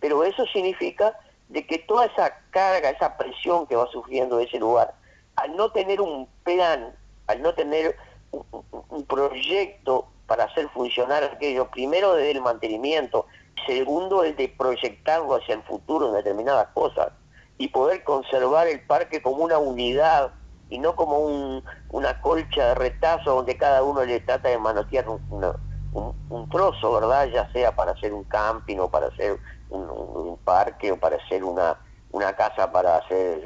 [0.00, 1.16] Pero eso significa
[1.48, 4.94] de que toda esa carga, esa presión que va sufriendo ese lugar,
[5.36, 6.92] al no tener un plan,
[7.28, 7.96] al no tener
[8.32, 13.26] un, proyecto para hacer funcionar aquello, primero desde el mantenimiento,
[13.66, 17.12] segundo el de proyectarlo hacia el futuro en determinadas cosas
[17.58, 20.32] y poder conservar el parque como una unidad
[20.70, 25.08] y no como un, una colcha de retazo donde cada uno le trata de manotear
[25.08, 25.54] una,
[25.92, 27.26] un, trozo, ¿verdad?
[27.26, 29.38] Ya sea para hacer un camping o para hacer
[29.68, 31.76] un, parque o para hacer una,
[32.12, 33.42] una casa para hacer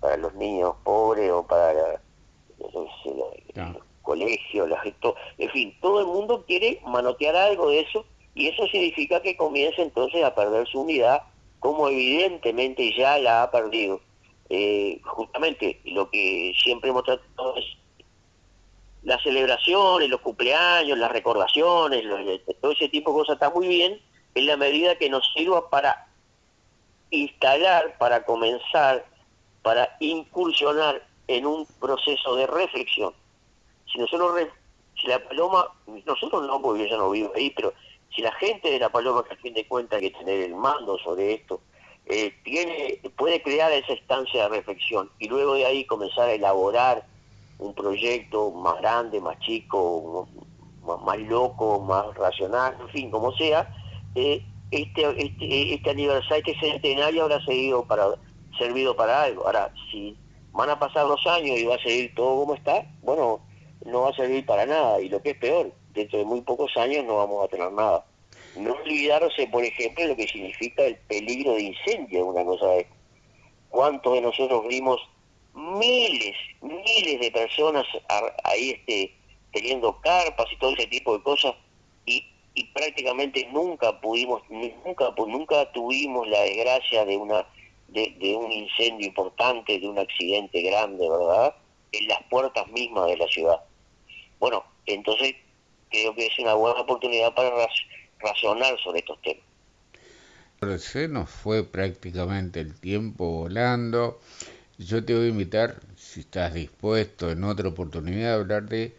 [0.00, 2.00] para los niños pobres o para el
[4.02, 4.80] colegio, la,
[5.38, 8.04] en fin, todo el mundo quiere manotear algo de eso
[8.34, 11.22] y eso significa que comienza entonces a perder su unidad
[11.60, 14.00] como evidentemente ya la ha perdido.
[14.50, 17.64] Eh, justamente lo que siempre hemos tratado es
[19.02, 22.02] las celebraciones, los cumpleaños, las recordaciones,
[22.60, 24.00] todo ese tipo de cosas está muy bien
[24.34, 26.06] en la medida que nos sirva para
[27.10, 29.04] instalar para comenzar,
[29.62, 33.12] para incursionar en un proceso de reflexión.
[33.90, 34.48] Si nosotros,
[35.00, 35.68] si la paloma,
[36.04, 37.72] nosotros no, porque yo ya no vivo ahí, pero
[38.14, 40.54] si la gente de la paloma, que a fin de cuentas hay que tener el
[40.54, 41.60] mando sobre esto,
[42.06, 47.06] eh, tiene, puede crear esa estancia de reflexión y luego de ahí comenzar a elaborar
[47.58, 50.28] un proyecto más grande, más chico,
[50.82, 53.74] más, loco, más racional, en fin, como sea,
[54.14, 57.86] eh, este, este, este aniversario, este centenario habrá seguido
[58.58, 59.46] servido para algo.
[59.46, 60.16] Ahora, si
[60.52, 63.40] van a pasar los años y va a seguir todo como está, bueno,
[63.84, 65.00] no va a servir para nada.
[65.00, 68.04] Y lo que es peor, dentro de muy pocos años no vamos a tener nada.
[68.56, 72.86] No olvidarse, por ejemplo, lo que significa el peligro de incendio, una cosa de
[73.70, 75.00] cuántos de nosotros vimos
[75.54, 77.86] miles, miles de personas
[78.44, 79.14] ahí este,
[79.52, 81.54] teniendo carpas y todo ese tipo de cosas
[82.06, 82.24] y,
[82.72, 87.44] prácticamente nunca pudimos, nunca, nunca tuvimos la desgracia de una
[87.88, 91.54] de, un incendio importante, de un accidente grande, ¿verdad?
[91.92, 93.60] En las puertas mismas de la ciudad.
[94.40, 95.34] Bueno, entonces
[95.94, 97.50] creo que es una buena oportunidad para
[98.18, 100.82] razonar sobre estos temas.
[100.82, 104.20] Se nos fue prácticamente el tiempo volando.
[104.78, 108.96] Yo te voy a invitar, si estás dispuesto, en otra oportunidad a hablar de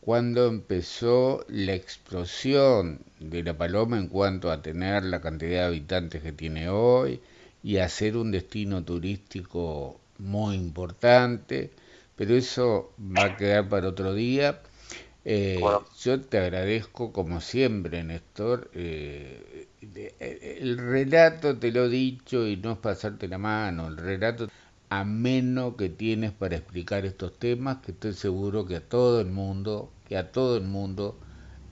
[0.00, 6.22] cuándo empezó la explosión de la Paloma en cuanto a tener la cantidad de habitantes
[6.22, 7.20] que tiene hoy
[7.62, 11.70] y a ser un destino turístico muy importante,
[12.16, 14.60] pero eso va a quedar para otro día.
[15.24, 18.70] Eh, yo te agradezco como siempre, Néstor.
[18.74, 19.68] Eh,
[20.60, 24.48] el relato te lo he dicho y no es pasarte la mano, el relato
[24.90, 29.92] ameno que tienes para explicar estos temas que estoy seguro que a todo el mundo,
[30.04, 31.20] que a todo el mundo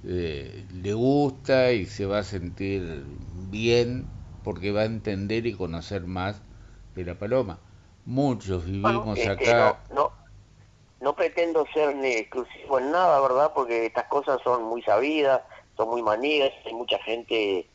[0.03, 3.05] eh, le gusta y se va a sentir
[3.51, 4.11] bien
[4.43, 6.43] porque va a entender y conocer más
[6.95, 7.61] de la paloma.
[8.05, 9.79] Muchos vivimos acá.
[9.91, 10.13] No, no,
[11.15, 13.53] pretendo ser ni exclusivo en nada, ¿verdad?
[13.55, 15.43] Porque estas cosas son muy sabidas,
[15.77, 17.67] son muy manías, hay mucha gente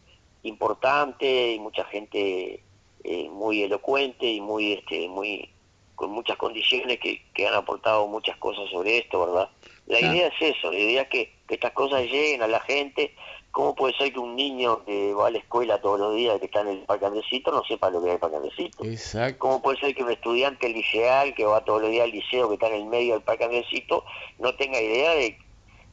[0.44, 2.64] importante y mucha gente
[3.04, 5.50] eh, muy elocuente y muy este muy
[5.96, 9.50] con muchas condiciones que, que, han aportado muchas cosas sobre esto, ¿verdad?
[9.86, 13.14] La idea es eso, la idea es que, estas cosas lleguen a la gente.
[13.52, 16.46] ¿Cómo puede ser que un niño que va a la escuela todos los días, que
[16.46, 18.84] está en el Parque Andresito, no sepa lo que es el Parque Andresito?
[18.86, 19.40] Exacto.
[19.40, 22.54] ¿Cómo puede ser que un estudiante liceal que va todos los días al liceo, que
[22.54, 24.06] está en el medio del Parque Andresito,
[24.40, 25.38] no tenga idea de,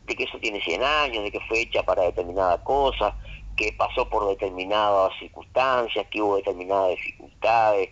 [0.07, 3.17] de que eso tiene 100 años, de que fue hecha para determinada cosa?
[3.59, 7.91] que pasó por determinadas circunstancias, que hubo determinadas dificultades,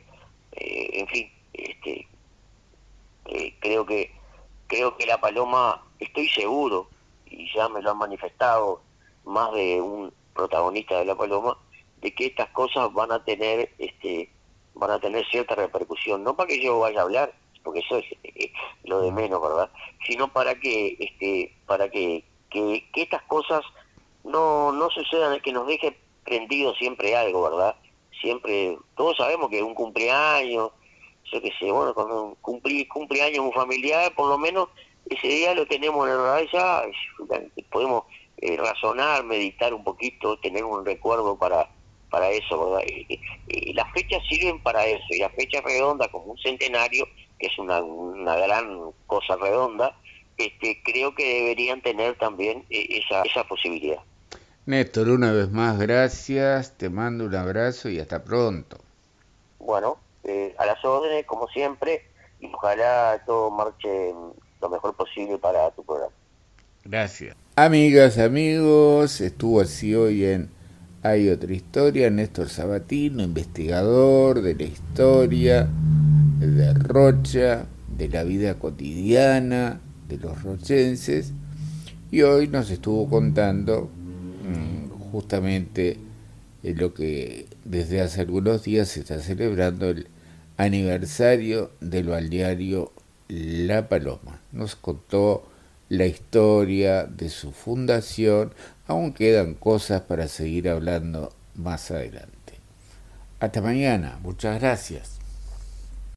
[0.53, 2.07] eh, en fin, este,
[3.27, 4.13] eh, creo que
[4.69, 6.89] creo que la paloma, estoy seguro,
[7.27, 8.81] y ya me lo han manifestado
[9.27, 11.59] más de un protagonista de la paloma,
[12.01, 14.31] de que estas cosas van a tener este
[14.75, 17.33] van a tener cierta repercusión, no para que yo vaya a hablar,
[17.65, 18.53] porque eso es eh,
[18.85, 19.71] lo de menos, ¿verdad?
[20.07, 23.63] Sino para que este para que, que, que estas cosas
[24.23, 27.77] no, no suceda que nos deje prendido siempre algo, ¿verdad?
[28.21, 30.71] Siempre, todos sabemos que un cumpleaños,
[31.33, 34.69] yo qué sé, bueno, cuando cumplí cumpleaños un familiar, por lo menos
[35.09, 36.83] ese día lo tenemos en el radar ya,
[37.71, 38.05] podemos
[38.39, 41.69] eh, razonar, meditar un poquito, tener un recuerdo para
[42.11, 42.87] para eso, ¿verdad?
[42.87, 47.07] Y, las fechas sirven para eso, y las fechas redondas como un centenario,
[47.39, 49.95] que es una, una gran cosa redonda,
[50.39, 53.99] este, creo que deberían tener también eh, esa, esa posibilidad.
[54.65, 58.79] Néstor, una vez más, gracias, te mando un abrazo y hasta pronto.
[59.59, 62.07] Bueno, eh, a las órdenes, como siempre,
[62.41, 64.13] y ojalá todo marche
[64.61, 66.13] lo mejor posible para tu programa.
[66.85, 67.37] Gracias.
[67.57, 70.51] Amigas, amigos, estuvo así hoy en
[71.03, 75.69] Hay otra historia, Néstor Sabatino, investigador de la historia
[76.39, 81.33] de Rocha, de la vida cotidiana de los rochenses,
[82.11, 83.91] y hoy nos estuvo contando
[84.47, 85.99] Mm, justamente
[86.63, 90.09] lo que desde hace algunos días se está celebrando el
[90.57, 92.93] aniversario del balneario
[93.29, 94.41] La Paloma.
[94.53, 95.49] Nos contó
[95.89, 98.53] la historia de su fundación,
[98.87, 102.55] aún quedan cosas para seguir hablando más adelante.
[103.41, 105.16] Hasta mañana, muchas gracias.